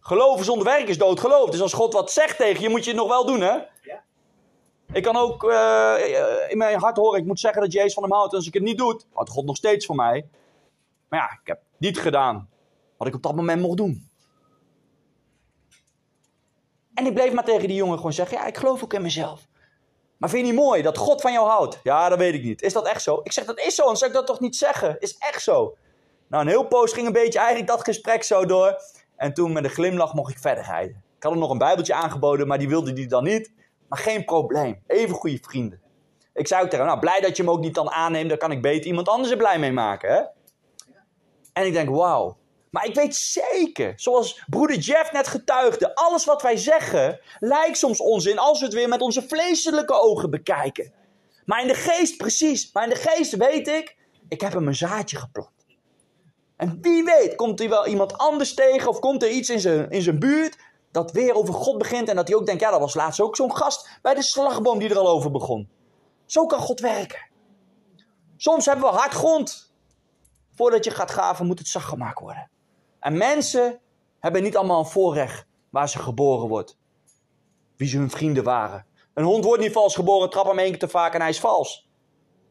geloven 0.00 0.44
zonder 0.44 0.64
werk 0.64 0.88
is 0.88 0.98
dood 0.98 1.20
geloof. 1.20 1.50
Dus 1.50 1.62
als 1.62 1.72
God 1.72 1.92
wat 1.92 2.10
zegt 2.10 2.36
tegen 2.36 2.62
je, 2.62 2.68
moet 2.68 2.84
je 2.84 2.90
het 2.90 3.00
nog 3.00 3.08
wel 3.08 3.26
doen, 3.26 3.40
hè? 3.40 3.58
Ik 4.92 5.02
kan 5.02 5.16
ook 5.16 5.44
uh, 5.44 5.94
in 6.48 6.58
mijn 6.58 6.78
hart 6.78 6.96
horen, 6.96 7.20
ik 7.20 7.26
moet 7.26 7.40
zeggen 7.40 7.62
dat 7.62 7.72
Jezus 7.72 7.94
van 7.94 8.02
hem 8.02 8.12
houdt. 8.12 8.32
En 8.32 8.38
als 8.38 8.46
ik 8.46 8.54
het 8.54 8.62
niet 8.62 8.78
doe, 8.78 9.00
houdt 9.12 9.30
God 9.30 9.44
nog 9.44 9.56
steeds 9.56 9.86
van 9.86 9.96
mij. 9.96 10.28
Maar 11.08 11.20
ja, 11.20 11.38
ik 11.40 11.46
heb 11.46 11.60
niet 11.76 11.98
gedaan 11.98 12.48
wat 12.96 13.08
ik 13.08 13.14
op 13.14 13.22
dat 13.22 13.34
moment 13.34 13.62
mocht 13.62 13.76
doen. 13.76 14.08
En 16.94 17.06
ik 17.06 17.14
bleef 17.14 17.32
maar 17.32 17.44
tegen 17.44 17.68
die 17.68 17.76
jongen 17.76 17.96
gewoon 17.96 18.12
zeggen: 18.12 18.36
Ja, 18.36 18.46
ik 18.46 18.56
geloof 18.56 18.82
ook 18.82 18.94
in 18.94 19.02
mezelf. 19.02 19.46
Maar 20.16 20.30
vind 20.30 20.46
je 20.46 20.52
niet 20.52 20.62
mooi 20.62 20.82
dat 20.82 20.98
God 20.98 21.20
van 21.20 21.32
jou 21.32 21.48
houdt? 21.48 21.80
Ja, 21.82 22.08
dat 22.08 22.18
weet 22.18 22.34
ik 22.34 22.42
niet. 22.42 22.62
Is 22.62 22.72
dat 22.72 22.86
echt 22.86 23.02
zo? 23.02 23.20
Ik 23.22 23.32
zeg: 23.32 23.44
Dat 23.44 23.58
is 23.58 23.74
zo, 23.74 23.82
anders 23.82 23.98
zou 23.98 24.10
ik 24.10 24.16
dat 24.16 24.26
toch 24.26 24.40
niet 24.40 24.56
zeggen? 24.56 24.96
Is 25.00 25.16
echt 25.18 25.42
zo. 25.42 25.76
Nou, 26.28 26.42
een 26.42 26.50
heel 26.50 26.66
poos 26.66 26.92
ging 26.92 27.06
een 27.06 27.12
beetje 27.12 27.38
eigenlijk 27.38 27.68
dat 27.68 27.84
gesprek 27.84 28.22
zo 28.22 28.46
door. 28.46 28.80
En 29.16 29.34
toen 29.34 29.52
met 29.52 29.64
een 29.64 29.70
glimlach 29.70 30.14
mocht 30.14 30.30
ik 30.30 30.38
verder 30.38 30.64
rijden. 30.64 31.02
Ik 31.16 31.22
had 31.22 31.32
hem 31.32 31.40
nog 31.40 31.50
een 31.50 31.58
Bijbeltje 31.58 31.94
aangeboden, 31.94 32.46
maar 32.46 32.58
die 32.58 32.68
wilde 32.68 32.92
die 32.92 33.06
dan 33.06 33.24
niet. 33.24 33.52
Maar 33.90 33.98
geen 33.98 34.24
probleem. 34.24 34.82
Even 34.86 35.14
goede 35.14 35.38
vrienden. 35.40 35.80
Ik 36.34 36.46
zei 36.46 36.62
ook 36.62 36.70
tegen 36.70 36.84
hem: 36.84 36.94
Nou, 36.94 37.00
blij 37.00 37.20
dat 37.20 37.36
je 37.36 37.42
hem 37.42 37.52
ook 37.52 37.60
niet 37.60 37.74
dan 37.74 37.90
aanneemt. 37.90 38.28
Dan 38.28 38.38
kan 38.38 38.50
ik 38.50 38.62
beter 38.62 38.86
iemand 38.86 39.08
anders 39.08 39.30
er 39.30 39.36
blij 39.36 39.58
mee 39.58 39.72
maken. 39.72 40.10
Hè? 40.10 40.22
En 41.52 41.66
ik 41.66 41.72
denk: 41.72 41.88
Wauw. 41.88 42.38
Maar 42.70 42.86
ik 42.86 42.94
weet 42.94 43.14
zeker, 43.14 43.92
zoals 43.96 44.42
broeder 44.46 44.76
Jeff 44.76 45.12
net 45.12 45.28
getuigde, 45.28 45.94
alles 45.94 46.24
wat 46.24 46.42
wij 46.42 46.56
zeggen 46.56 47.20
lijkt 47.38 47.78
soms 47.78 48.00
onzin 48.00 48.38
als 48.38 48.58
we 48.58 48.64
het 48.64 48.74
weer 48.74 48.88
met 48.88 49.00
onze 49.00 49.22
vleeselijke 49.22 50.00
ogen 50.00 50.30
bekijken. 50.30 50.92
Maar 51.44 51.60
in 51.60 51.66
de 51.66 51.74
geest 51.74 52.16
precies, 52.16 52.72
maar 52.72 52.82
in 52.82 52.90
de 52.90 52.96
geest 52.96 53.36
weet 53.36 53.68
ik, 53.68 53.96
ik 54.28 54.40
heb 54.40 54.52
hem 54.52 54.66
een 54.66 54.74
zaadje 54.74 55.16
geplant. 55.16 55.50
En 56.56 56.78
wie 56.80 57.04
weet, 57.04 57.34
komt 57.34 57.58
hij 57.58 57.68
wel 57.68 57.86
iemand 57.86 58.18
anders 58.18 58.54
tegen 58.54 58.88
of 58.88 58.98
komt 58.98 59.22
er 59.22 59.30
iets 59.30 59.50
in 59.50 59.60
zijn, 59.60 59.90
in 59.90 60.02
zijn 60.02 60.18
buurt 60.18 60.56
dat 60.90 61.12
weer 61.12 61.34
over 61.34 61.54
God 61.54 61.78
begint 61.78 62.08
en 62.08 62.16
dat 62.16 62.28
hij 62.28 62.36
ook 62.36 62.46
denkt, 62.46 62.60
ja 62.60 62.70
dat 62.70 62.80
was 62.80 62.94
laatst 62.94 63.20
ook 63.20 63.36
zo'n 63.36 63.56
gast 63.56 63.98
bij 64.02 64.14
de 64.14 64.22
slagboom 64.22 64.78
die 64.78 64.88
er 64.88 64.98
al 64.98 65.08
over 65.08 65.30
begon. 65.30 65.68
Zo 66.26 66.46
kan 66.46 66.58
God 66.58 66.80
werken. 66.80 67.28
Soms 68.36 68.66
hebben 68.66 68.84
we 68.84 68.96
hard 68.96 69.12
grond. 69.12 69.74
Voordat 70.54 70.84
je 70.84 70.90
gaat 70.90 71.10
graven 71.10 71.46
moet 71.46 71.58
het 71.58 71.68
zacht 71.68 71.88
gemaakt 71.88 72.20
worden. 72.20 72.50
En 73.00 73.16
mensen 73.16 73.80
hebben 74.18 74.42
niet 74.42 74.56
allemaal 74.56 74.78
een 74.78 74.86
voorrecht 74.86 75.46
waar 75.70 75.88
ze 75.88 75.98
geboren 75.98 76.48
wordt. 76.48 76.78
Wie 77.76 77.88
ze 77.88 77.96
hun 77.96 78.10
vrienden 78.10 78.44
waren. 78.44 78.86
Een 79.14 79.24
hond 79.24 79.44
wordt 79.44 79.62
niet 79.62 79.72
vals 79.72 79.94
geboren, 79.94 80.30
trap 80.30 80.46
hem 80.46 80.58
één 80.58 80.70
keer 80.70 80.78
te 80.78 80.88
vaak 80.88 81.14
en 81.14 81.20
hij 81.20 81.30
is 81.30 81.40
vals. 81.40 81.88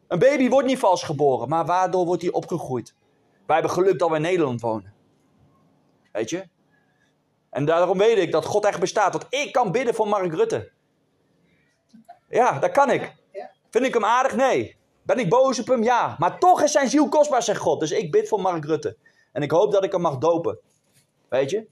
Een 0.08 0.18
baby 0.18 0.48
wordt 0.48 0.66
niet 0.66 0.78
vals 0.78 1.02
geboren, 1.02 1.48
maar 1.48 1.66
waardoor 1.66 2.06
wordt 2.06 2.22
hij 2.22 2.32
opgegroeid? 2.32 2.94
Wij 3.46 3.56
hebben 3.56 3.74
geluk 3.74 3.98
dat 3.98 4.08
we 4.08 4.16
in 4.16 4.22
Nederland 4.22 4.60
wonen. 4.60 4.94
Weet 6.12 6.30
je? 6.30 6.48
En 7.50 7.64
daarom 7.64 7.98
weet 7.98 8.18
ik 8.18 8.32
dat 8.32 8.44
God 8.44 8.64
echt 8.64 8.80
bestaat. 8.80 9.12
Want 9.12 9.26
ik 9.28 9.52
kan 9.52 9.72
bidden 9.72 9.94
voor 9.94 10.08
Mark 10.08 10.34
Rutte. 10.34 10.70
Ja, 12.28 12.58
dat 12.58 12.70
kan 12.70 12.90
ik. 12.90 13.14
Vind 13.70 13.84
ik 13.84 13.94
hem 13.94 14.04
aardig? 14.04 14.36
Nee. 14.36 14.78
Ben 15.02 15.18
ik 15.18 15.28
boos 15.28 15.58
op 15.60 15.66
hem? 15.66 15.82
Ja. 15.82 16.16
Maar 16.18 16.38
toch 16.38 16.62
is 16.62 16.72
zijn 16.72 16.88
ziel 16.88 17.08
kostbaar, 17.08 17.42
zegt 17.42 17.60
God. 17.60 17.80
Dus 17.80 17.90
ik 17.90 18.10
bid 18.10 18.28
voor 18.28 18.40
Mark 18.40 18.64
Rutte. 18.64 18.96
En 19.32 19.42
ik 19.42 19.50
hoop 19.50 19.72
dat 19.72 19.84
ik 19.84 19.92
hem 19.92 20.00
mag 20.00 20.18
dopen. 20.18 20.58
Weet 21.28 21.50
je? 21.50 21.68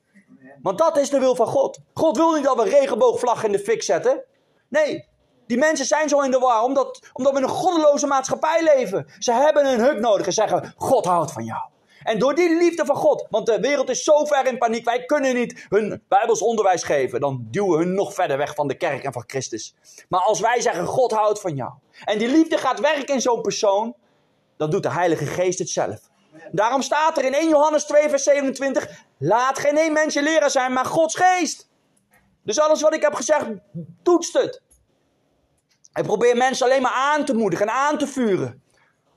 Want 0.63 0.79
dat 0.79 0.97
is 0.97 1.11
de 1.11 1.19
wil 1.19 1.35
van 1.35 1.47
God. 1.47 1.79
God 1.95 2.17
wil 2.17 2.33
niet 2.33 2.45
dat 2.45 2.57
we 2.57 2.63
regenboogvlag 2.63 3.45
in 3.45 3.53
de 3.53 3.59
fik 3.59 3.83
zetten. 3.83 4.25
Nee, 4.69 5.09
die 5.47 5.59
mensen 5.59 5.87
zijn 5.87 6.09
zo 6.09 6.21
in 6.21 6.31
de 6.31 6.39
war 6.39 6.63
omdat, 6.63 7.11
omdat 7.13 7.33
we 7.33 7.39
in 7.39 7.45
een 7.45 7.51
goddeloze 7.51 8.07
maatschappij 8.07 8.63
leven. 8.63 9.07
Ze 9.19 9.33
hebben 9.33 9.67
een 9.67 9.81
huk 9.81 9.99
nodig 9.99 10.27
en 10.27 10.33
zeggen: 10.33 10.75
God 10.77 11.05
houdt 11.05 11.33
van 11.33 11.45
jou. 11.45 11.63
En 12.09 12.19
door 12.19 12.35
die 12.35 12.57
liefde 12.57 12.85
van 12.85 12.97
God, 12.97 13.27
want 13.31 13.47
de 13.47 13.61
wereld 13.61 13.89
is 13.89 14.03
zo 14.03 14.25
ver 14.25 14.47
in 14.47 14.59
paniek, 14.59 14.85
wij 14.85 15.05
kunnen 15.05 15.35
niet 15.35 15.67
hun 15.69 16.03
Bijbels 16.09 16.43
onderwijs 16.43 16.83
geven. 16.83 17.21
Dan 17.21 17.47
duwen 17.51 17.79
we 17.79 17.85
hun 17.85 17.95
nog 17.95 18.15
verder 18.15 18.37
weg 18.37 18.55
van 18.55 18.69
de 18.69 18.77
kerk 18.77 19.05
en 19.05 19.13
van 19.13 19.25
Christus. 19.27 19.75
Maar 20.09 20.21
als 20.21 20.41
wij 20.41 20.61
zeggen: 20.61 20.87
God 20.87 21.13
houdt 21.13 21.41
van 21.41 21.55
jou. 21.55 21.73
En 22.05 22.19
die 22.19 22.29
liefde 22.29 22.59
gaat 22.59 22.81
werken 22.81 23.15
in 23.15 23.21
zo'n 23.21 23.41
persoon, 23.41 23.95
dan 24.57 24.71
doet 24.71 24.83
de 24.83 24.91
Heilige 24.91 25.27
Geest 25.27 25.59
het 25.59 25.69
zelf. 25.69 26.01
Daarom 26.53 26.83
staat 26.83 27.19
er 27.19 27.25
in 27.25 27.35
1 27.35 27.49
Johannes 27.49 27.85
2, 27.85 28.09
vers 28.09 28.23
27: 28.23 29.05
Laat 29.19 29.59
geen 29.59 29.77
één 29.77 29.93
mens 29.93 30.15
je 30.15 30.23
leraar 30.23 30.51
zijn, 30.51 30.73
maar 30.73 30.85
Gods 30.85 31.15
geest. 31.15 31.69
Dus 32.45 32.61
alles 32.61 32.83
wat 32.83 32.95
ik 32.95 33.03
heb 33.03 33.15
gezegd, 33.15 33.47
toetst 34.03 34.33
het. 34.33 34.63
Ik 35.95 36.05
probeer 36.05 36.37
mensen 36.37 36.67
alleen 36.67 36.83
maar 36.83 36.93
aan 36.93 37.25
te 37.25 37.35
moedigen 37.35 37.67
en 37.67 37.73
aan 37.73 37.99
te 37.99 38.07
vuren. 38.07 38.63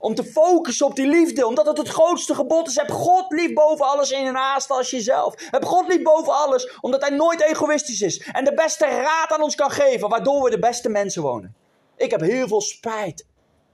Om 0.01 0.15
te 0.15 0.23
focussen 0.23 0.85
op 0.85 0.95
die 0.95 1.07
liefde, 1.07 1.47
omdat 1.47 1.65
het 1.65 1.77
het 1.77 1.87
grootste 1.87 2.35
gebod 2.35 2.67
is. 2.67 2.75
Heb 2.75 2.91
God 2.91 3.31
lief 3.31 3.53
boven 3.53 3.85
alles 3.85 4.11
in 4.11 4.25
en 4.25 4.35
haast 4.35 4.69
als 4.69 4.89
jezelf. 4.89 5.33
Heb 5.37 5.65
God 5.65 5.87
lief 5.87 6.01
boven 6.01 6.33
alles, 6.33 6.77
omdat 6.79 7.01
Hij 7.01 7.09
nooit 7.09 7.41
egoïstisch 7.41 8.01
is. 8.01 8.19
En 8.31 8.43
de 8.43 8.53
beste 8.53 8.85
raad 8.85 9.31
aan 9.31 9.41
ons 9.41 9.55
kan 9.55 9.71
geven, 9.71 10.09
waardoor 10.09 10.43
we 10.43 10.49
de 10.49 10.59
beste 10.59 10.89
mensen 10.89 11.21
wonen. 11.21 11.55
Ik 11.97 12.11
heb 12.11 12.21
heel 12.21 12.47
veel 12.47 12.61
spijt 12.61 13.25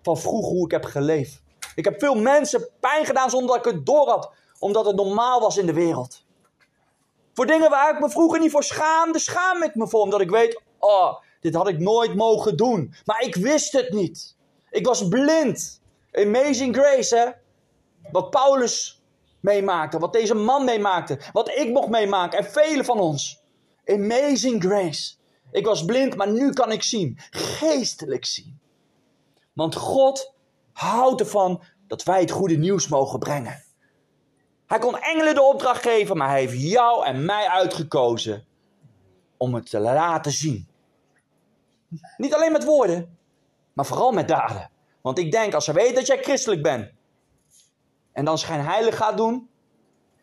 van 0.02 0.18
vroeger 0.18 0.52
hoe 0.52 0.66
ik 0.66 0.72
heb 0.72 0.86
geleefd. 0.86 1.42
Ik 1.76 1.86
heb 1.86 2.00
veel 2.00 2.16
mensen 2.16 2.70
pijn 2.80 3.06
gedaan 3.06 3.30
zonder 3.30 3.48
dat 3.48 3.66
ik 3.66 3.74
het 3.74 3.86
door 3.86 4.10
had. 4.10 4.32
Omdat 4.60 4.86
het 4.86 4.96
normaal 4.96 5.40
was 5.40 5.58
in 5.58 5.66
de 5.66 5.74
wereld. 5.74 6.26
Voor 7.34 7.46
dingen 7.46 7.70
waar 7.70 7.94
ik 7.94 8.00
me 8.00 8.10
vroeger 8.10 8.40
niet 8.40 8.52
voor 8.52 8.64
schaamde, 8.64 9.20
schaam 9.20 9.64
ik 9.64 9.76
me 9.76 9.88
voor. 9.88 10.02
Omdat 10.02 10.22
ik 10.22 10.30
weet, 10.30 10.62
oh, 10.80 11.16
dit 11.40 11.56
had 11.56 11.68
ik 11.68 11.80
nooit 11.80 12.16
mogen 12.16 12.58
doen. 12.58 12.94
Maar 13.06 13.22
ik 13.22 13.36
wist 13.36 13.72
het 13.72 13.90
niet. 13.90 14.36
Ik 14.70 14.86
was 14.86 15.08
blind. 15.08 15.82
Amazing 16.18 16.76
grace, 16.76 17.16
hè? 17.16 17.32
Wat 18.12 18.30
Paulus 18.30 19.04
meemaakte, 19.40 20.00
wat 20.00 20.14
deze 20.14 20.34
man 20.34 20.66
meemaakte, 20.66 21.20
wat 21.34 21.50
ik 21.50 21.70
mocht 21.70 21.90
meemaken 21.90 22.40
en 22.40 22.46
velen 22.46 22.86
van 22.86 23.00
ons. 23.00 23.42
Amazing 23.86 24.64
grace. 24.64 25.16
Ik 25.52 25.66
was 25.66 25.86
blind, 25.86 26.16
maar 26.16 26.32
nu 26.32 26.54
kan 26.54 26.72
ik 26.72 26.84
zien. 26.84 27.18
Geestelijk 27.30 28.26
zien. 28.26 28.60
Want 29.54 29.76
God 29.76 30.34
houdt 30.74 31.20
ervan 31.20 31.64
dat 31.88 32.04
wij 32.04 32.20
het 32.20 32.32
goede 32.32 32.58
nieuws 32.58 32.88
mogen 32.88 33.20
brengen. 33.20 33.64
Hij 34.66 34.80
kon 34.80 35.00
engelen 35.00 35.36
de 35.36 35.42
opdracht 35.42 35.82
geven, 35.82 36.18
maar 36.18 36.30
hij 36.30 36.40
heeft 36.40 36.62
jou 36.62 37.06
en 37.06 37.26
mij 37.26 37.48
uitgekozen 37.48 38.46
om 39.38 39.54
het 39.54 39.70
te 39.70 39.80
laten 39.80 40.32
zien. 40.32 40.68
Niet 42.18 42.34
alleen 42.34 42.52
met 42.52 42.64
woorden, 42.64 43.18
maar 43.74 43.86
vooral 43.86 44.12
met 44.12 44.28
daden. 44.28 44.70
Want 45.08 45.20
ik 45.20 45.32
denk, 45.32 45.54
als 45.54 45.66
ze 45.66 45.74
weten 45.74 45.96
dat 45.96 46.08
jij 46.08 46.18
christelijk 46.18 46.62
bent 46.62 46.92
en 48.12 48.26
dan 48.26 48.38
schijnheilig 48.38 48.98
gaat 48.98 49.18
doen, 49.18 49.50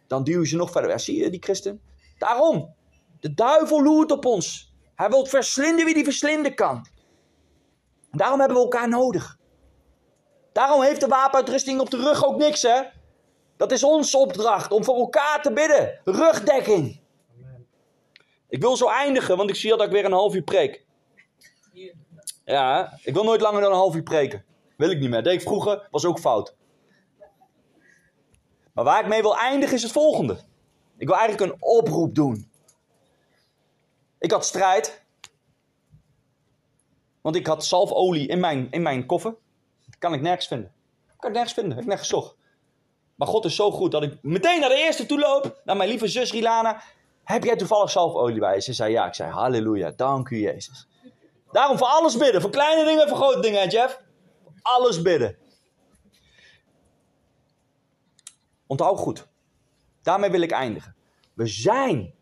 dan 0.06 0.24
duwen 0.24 0.46
ze 0.46 0.56
nog 0.56 0.70
verder 0.70 0.90
weg. 0.90 1.00
Zie 1.00 1.16
je 1.16 1.30
die 1.30 1.42
christen? 1.42 1.80
Daarom, 2.18 2.74
de 3.20 3.34
duivel 3.34 3.82
loert 3.82 4.12
op 4.12 4.24
ons. 4.24 4.74
Hij 4.94 5.08
wil 5.08 5.26
verslinden 5.26 5.84
wie 5.84 5.94
die 5.94 6.04
verslinden 6.04 6.54
kan. 6.54 6.86
Daarom 8.10 8.38
hebben 8.38 8.56
we 8.56 8.62
elkaar 8.62 8.88
nodig. 8.88 9.38
Daarom 10.52 10.82
heeft 10.82 11.00
de 11.00 11.06
wapenuitrusting 11.06 11.80
op 11.80 11.90
de 11.90 11.96
rug 11.96 12.24
ook 12.24 12.36
niks, 12.36 12.62
hè? 12.62 12.82
Dat 13.56 13.72
is 13.72 13.84
onze 13.84 14.18
opdracht, 14.18 14.72
om 14.72 14.84
voor 14.84 14.96
elkaar 14.96 15.42
te 15.42 15.52
bidden. 15.52 16.00
Rugdekking. 16.04 17.00
Ik 18.48 18.60
wil 18.60 18.76
zo 18.76 18.88
eindigen, 18.88 19.36
want 19.36 19.50
ik 19.50 19.56
zie 19.56 19.70
dat 19.70 19.82
ik 19.82 19.90
weer 19.90 20.04
een 20.04 20.12
half 20.12 20.34
uur 20.34 20.42
preek. 20.42 20.84
Ja, 22.44 22.98
ik 23.02 23.14
wil 23.14 23.24
nooit 23.24 23.40
langer 23.40 23.60
dan 23.60 23.70
een 23.70 23.76
half 23.76 23.94
uur 23.94 24.02
preken. 24.02 24.44
Wil 24.76 24.90
ik 24.90 24.98
niet 25.00 25.08
meer. 25.08 25.22
Dat 25.22 25.32
deed 25.32 25.40
ik 25.40 25.46
vroeger, 25.46 25.88
was 25.90 26.04
ook 26.04 26.18
fout. 26.18 26.54
Maar 28.72 28.84
waar 28.84 29.00
ik 29.00 29.08
mee 29.08 29.22
wil 29.22 29.36
eindigen 29.36 29.74
is 29.74 29.82
het 29.82 29.92
volgende. 29.92 30.38
Ik 30.96 31.06
wil 31.06 31.16
eigenlijk 31.16 31.52
een 31.52 31.62
oproep 31.62 32.14
doen. 32.14 32.50
Ik 34.18 34.30
had 34.30 34.44
strijd. 34.44 35.02
Want 37.20 37.36
ik 37.36 37.46
had 37.46 37.64
zalfolie 37.64 38.28
in 38.28 38.40
mijn, 38.40 38.66
in 38.70 38.82
mijn 38.82 39.06
koffer. 39.06 39.34
Dat 39.86 39.98
kan 39.98 40.14
ik 40.14 40.20
nergens 40.20 40.46
vinden. 40.46 40.72
Dat 41.06 41.16
kan 41.16 41.28
ik 41.28 41.34
nergens 41.34 41.54
vinden. 41.54 41.72
heb 41.72 41.82
ik 41.82 41.88
nergens 41.88 42.08
gezocht. 42.08 42.36
Maar 43.14 43.28
God 43.28 43.44
is 43.44 43.54
zo 43.54 43.70
goed 43.70 43.92
dat 43.92 44.02
ik 44.02 44.18
meteen 44.22 44.60
naar 44.60 44.68
de 44.68 44.82
eerste 44.84 45.06
toe 45.06 45.18
loop. 45.18 45.60
Naar 45.64 45.76
mijn 45.76 45.88
lieve 45.88 46.08
zus 46.08 46.32
Rilana. 46.32 46.82
Heb 47.24 47.44
jij 47.44 47.56
toevallig 47.56 47.90
zalfolie 47.90 48.40
bij? 48.40 48.60
Ze 48.60 48.72
zei 48.72 48.92
ja. 48.92 49.06
Ik 49.06 49.14
zei 49.14 49.30
halleluja. 49.30 49.92
Dank 49.96 50.28
u 50.28 50.40
Jezus. 50.40 50.88
Daarom 51.52 51.78
voor 51.78 51.86
alles 51.86 52.16
bidden. 52.16 52.40
Voor 52.40 52.50
kleine 52.50 52.84
dingen 52.84 53.02
en 53.02 53.08
voor 53.08 53.16
grote 53.16 53.40
dingen, 53.40 53.68
Jeff? 53.68 54.02
Alles 54.64 55.02
bidden. 55.02 55.36
Onthoud 58.66 58.98
goed. 58.98 59.26
Daarmee 60.02 60.30
wil 60.30 60.40
ik 60.40 60.50
eindigen. 60.50 60.96
We 61.34 61.46
zijn 61.46 62.14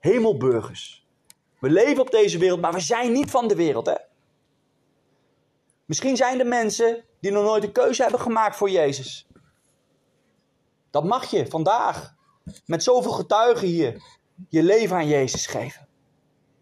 hemelburgers. 0.00 1.06
We 1.60 1.70
leven 1.70 2.02
op 2.02 2.10
deze 2.10 2.38
wereld, 2.38 2.60
maar 2.60 2.72
we 2.72 2.80
zijn 2.80 3.12
niet 3.12 3.30
van 3.30 3.48
de 3.48 3.54
wereld. 3.54 3.86
Hè? 3.86 3.96
Misschien 5.84 6.16
zijn 6.16 6.40
er 6.40 6.46
mensen 6.46 7.04
die 7.20 7.30
nog 7.30 7.44
nooit 7.44 7.64
een 7.64 7.72
keuze 7.72 8.02
hebben 8.02 8.20
gemaakt 8.20 8.56
voor 8.56 8.70
Jezus. 8.70 9.26
Dat 10.90 11.04
mag 11.04 11.30
je 11.30 11.46
vandaag, 11.46 12.14
met 12.66 12.82
zoveel 12.82 13.12
getuigen 13.12 13.66
hier, 13.66 14.02
je 14.48 14.62
leven 14.62 14.96
aan 14.96 15.08
Jezus 15.08 15.46
geven. 15.46 15.88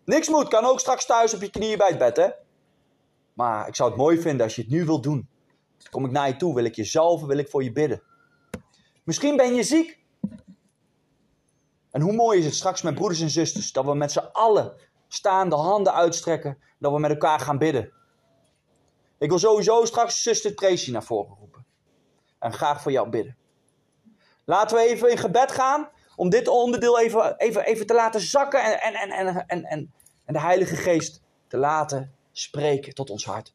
Niks 0.04 0.28
moet, 0.28 0.48
kan 0.48 0.64
ook 0.64 0.80
straks 0.80 1.06
thuis 1.06 1.34
op 1.34 1.40
je 1.40 1.50
knieën 1.50 1.78
bij 1.78 1.88
het 1.88 1.98
bed, 1.98 2.16
hè? 2.16 2.30
Maar 3.40 3.68
ik 3.68 3.74
zou 3.74 3.90
het 3.90 3.98
mooi 3.98 4.20
vinden 4.20 4.44
als 4.44 4.54
je 4.54 4.62
het 4.62 4.70
nu 4.70 4.84
wilt 4.84 5.02
doen. 5.02 5.28
Kom 5.90 6.04
ik 6.04 6.10
naar 6.10 6.28
je 6.28 6.36
toe, 6.36 6.54
wil 6.54 6.64
ik 6.64 6.74
je 6.74 6.84
zalven, 6.84 7.28
wil 7.28 7.38
ik 7.38 7.48
voor 7.48 7.64
je 7.64 7.72
bidden. 7.72 8.02
Misschien 9.04 9.36
ben 9.36 9.54
je 9.54 9.62
ziek. 9.62 9.98
En 11.90 12.00
hoe 12.00 12.12
mooi 12.12 12.38
is 12.38 12.44
het 12.44 12.54
straks 12.54 12.82
met 12.82 12.94
broeders 12.94 13.20
en 13.20 13.30
zusters 13.30 13.72
dat 13.72 13.84
we 13.84 13.94
met 13.94 14.12
z'n 14.12 14.28
allen 14.32 14.74
staande 15.08 15.56
handen 15.56 15.94
uitstrekken, 15.94 16.58
dat 16.78 16.92
we 16.92 16.98
met 16.98 17.10
elkaar 17.10 17.40
gaan 17.40 17.58
bidden. 17.58 17.92
Ik 19.18 19.28
wil 19.28 19.38
sowieso 19.38 19.84
straks 19.84 20.22
zuster 20.22 20.54
Tracy 20.54 20.90
naar 20.90 21.04
voren 21.04 21.36
roepen. 21.38 21.66
En 22.38 22.52
graag 22.52 22.82
voor 22.82 22.92
jou 22.92 23.08
bidden. 23.08 23.36
Laten 24.44 24.76
we 24.76 24.82
even 24.82 25.10
in 25.10 25.18
gebed 25.18 25.52
gaan 25.52 25.88
om 26.16 26.28
dit 26.28 26.48
onderdeel 26.48 27.00
even, 27.00 27.36
even, 27.36 27.64
even 27.64 27.86
te 27.86 27.94
laten 27.94 28.20
zakken 28.20 28.80
en, 28.80 28.94
en, 28.94 29.10
en, 29.10 29.26
en, 29.26 29.46
en, 29.46 29.64
en, 29.64 29.92
en 30.24 30.32
de 30.32 30.40
Heilige 30.40 30.76
Geest 30.76 31.22
te 31.48 31.56
laten 31.56 32.18
spreken 32.32 32.94
tot 32.94 33.10
ons 33.10 33.24
hart. 33.24 33.54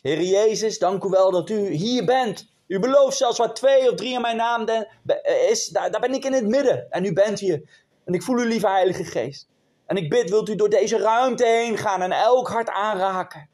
Heer 0.00 0.22
Jezus, 0.22 0.78
dank 0.78 1.04
u 1.04 1.08
wel 1.08 1.30
dat 1.30 1.50
u 1.50 1.70
hier 1.70 2.04
bent. 2.04 2.48
U 2.66 2.78
belooft 2.78 3.16
zelfs 3.16 3.38
waar 3.38 3.54
twee 3.54 3.90
of 3.90 3.96
drie 3.96 4.14
in 4.14 4.20
mijn 4.20 4.36
naam 4.36 4.68
is, 5.50 5.66
daar, 5.66 5.90
daar 5.90 6.00
ben 6.00 6.14
ik 6.14 6.24
in 6.24 6.32
het 6.32 6.46
midden. 6.46 6.90
En 6.90 7.04
u 7.04 7.12
bent 7.12 7.38
hier. 7.38 7.84
En 8.04 8.14
ik 8.14 8.22
voel 8.22 8.38
u, 8.38 8.46
lieve 8.46 8.68
Heilige 8.68 9.04
Geest. 9.04 9.48
En 9.86 9.96
ik 9.96 10.10
bid, 10.10 10.30
wilt 10.30 10.48
u 10.48 10.54
door 10.54 10.68
deze 10.68 10.98
ruimte 10.98 11.46
heen 11.46 11.78
gaan 11.78 12.02
en 12.02 12.12
elk 12.12 12.48
hart 12.48 12.68
aanraken. 12.68 13.48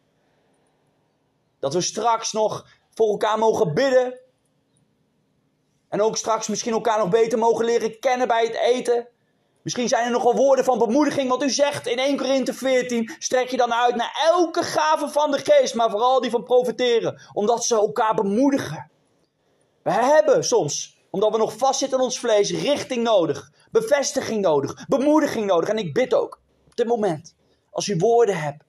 Dat 1.59 1.75
we 1.75 1.81
straks 1.81 2.33
nog 2.33 2.67
voor 2.95 3.09
elkaar 3.09 3.39
mogen 3.39 3.75
bidden. 3.75 4.21
En 5.89 6.01
ook 6.01 6.17
straks 6.17 6.49
misschien 6.49 6.73
elkaar 6.73 6.99
nog 6.99 7.09
beter 7.09 7.39
mogen 7.39 7.65
leren 7.65 7.99
kennen 7.99 8.29
bij 8.29 8.45
het 8.45 8.55
eten. 8.55 9.09
Misschien 9.63 9.89
zijn 9.89 10.05
er 10.05 10.11
nog 10.11 10.23
wel 10.23 10.35
woorden 10.35 10.65
van 10.65 10.79
bemoediging, 10.79 11.29
wat 11.29 11.43
u 11.43 11.51
zegt 11.51 11.87
in 11.87 11.99
1 11.99 12.17
Korinthe 12.17 12.55
14. 12.55 13.11
Strek 13.19 13.49
je 13.49 13.57
dan 13.57 13.75
uit 13.75 13.95
naar 13.95 14.21
elke 14.27 14.63
gave 14.63 15.09
van 15.09 15.31
de 15.31 15.39
geest, 15.39 15.75
maar 15.75 15.91
vooral 15.91 16.21
die 16.21 16.31
van 16.31 16.45
profiteren. 16.45 17.21
Omdat 17.33 17.65
ze 17.65 17.75
elkaar 17.75 18.15
bemoedigen. 18.15 18.91
We 19.83 19.93
hebben 19.93 20.45
soms, 20.45 21.03
omdat 21.11 21.33
we 21.33 21.39
nog 21.39 21.57
vastzitten 21.57 21.99
in 21.99 22.05
ons 22.05 22.19
vlees, 22.19 22.51
richting 22.51 23.03
nodig. 23.03 23.51
Bevestiging 23.71 24.41
nodig. 24.41 24.87
Bemoediging 24.89 25.47
nodig. 25.47 25.69
En 25.69 25.79
ik 25.79 25.93
bid 25.93 26.15
ook, 26.15 26.41
op 26.67 26.77
dit 26.77 26.87
moment, 26.87 27.35
als 27.71 27.89
u 27.89 27.97
woorden 27.97 28.41
hebt. 28.41 28.65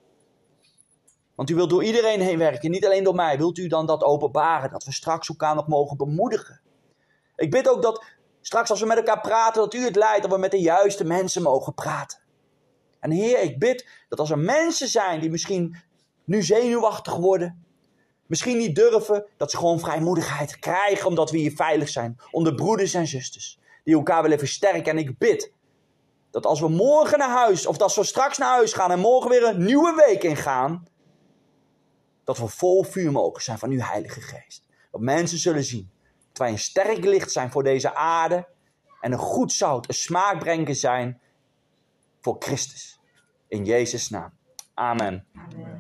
Want 1.36 1.50
u 1.50 1.56
wilt 1.56 1.70
door 1.70 1.84
iedereen 1.84 2.22
heen 2.22 2.38
werken, 2.38 2.72
niet 2.72 2.86
alleen 2.86 3.04
door 3.04 3.16
mij. 3.16 3.38
Wilt 3.38 3.58
u 3.58 3.68
dan 3.68 3.86
dat 3.86 4.04
openbaren, 4.04 4.72
dat 4.72 4.84
we 4.84 4.92
straks 4.92 5.30
elkaar 5.30 5.56
nog 5.56 5.68
mogen 5.68 5.98
bemoedigen. 5.98 6.62
Ik 7.36 7.52
bid 7.52 7.70
ook 7.70 7.82
dat 7.82 8.04
straks 8.46 8.70
als 8.70 8.80
we 8.80 8.86
met 8.86 8.98
elkaar 8.98 9.22
praten, 9.22 9.62
dat 9.62 9.74
u 9.74 9.84
het 9.84 9.96
leidt, 9.96 10.22
dat 10.22 10.32
we 10.32 10.38
met 10.38 10.52
de 10.52 10.62
juiste 10.62 11.04
mensen 11.04 11.42
mogen 11.42 11.74
praten. 11.74 12.20
En 13.00 13.12
Heer, 13.12 13.42
ik 13.42 13.60
bid 13.60 13.88
dat 14.10 14.20
als 14.20 14.30
er 14.30 14.40
mensen 14.40 14.88
zijn 14.88 15.20
die 15.20 15.30
misschien 15.30 15.76
nu 16.24 16.44
zenuwachtig 16.44 17.16
worden, 17.16 17.66
misschien 18.26 18.58
niet 18.58 18.76
durven, 18.76 19.26
dat 19.38 19.52
ze 19.52 19.58
gewoon 19.58 19.80
vrijmoedigheid 19.80 20.60
krijgen 20.60 21.08
omdat 21.08 21.32
we 21.32 21.38
hier 21.38 21.52
veilig 21.56 21.90
zijn. 21.90 22.20
Onder 22.32 22.56
broeders 22.56 22.94
en 22.94 23.08
zusters 23.08 23.60
die 23.84 23.96
elkaar 23.96 24.22
willen 24.22 24.40
versterken. 24.40 24.92
En 24.92 24.98
ik 24.98 25.18
bid 25.18 25.54
dat 26.32 26.46
als 26.46 26.60
we 26.60 26.68
morgen 26.70 27.18
naar 27.18 27.30
huis, 27.30 27.66
of 27.66 27.78
als 27.78 27.96
we 27.96 28.04
straks 28.04 28.38
naar 28.38 28.50
huis 28.50 28.74
gaan 28.74 28.92
en 28.92 29.00
morgen 29.00 29.30
weer 29.30 29.44
een 29.44 29.64
nieuwe 29.64 30.04
week 30.08 30.24
ingaan, 30.24 30.88
dat 32.24 32.38
we 32.38 32.48
vol 32.48 32.84
vuur 32.84 33.12
mogen 33.12 33.44
zijn 33.44 33.58
van 33.58 33.70
uw 33.70 33.80
Heilige 33.80 34.22
Geest. 34.22 34.64
Dat 34.92 35.02
mensen 35.02 35.38
zullen 35.38 35.64
zien 35.64 35.92
dat 36.34 36.42
wij 36.42 36.52
een 36.52 36.60
sterk 36.60 37.04
licht 37.04 37.32
zijn 37.32 37.52
voor 37.52 37.64
deze 37.64 37.96
aarde 37.96 38.48
en 39.02 39.12
een 39.12 39.18
goed 39.18 39.52
zout, 39.52 39.88
een 39.88 39.94
smaakbrenger 39.94 40.76
zijn 40.76 41.22
voor 42.22 42.36
Christus. 42.40 43.00
In 43.48 43.66
Jezus' 43.66 44.10
naam. 44.10 44.32
Amen. 44.74 45.26
Amen. 45.36 45.74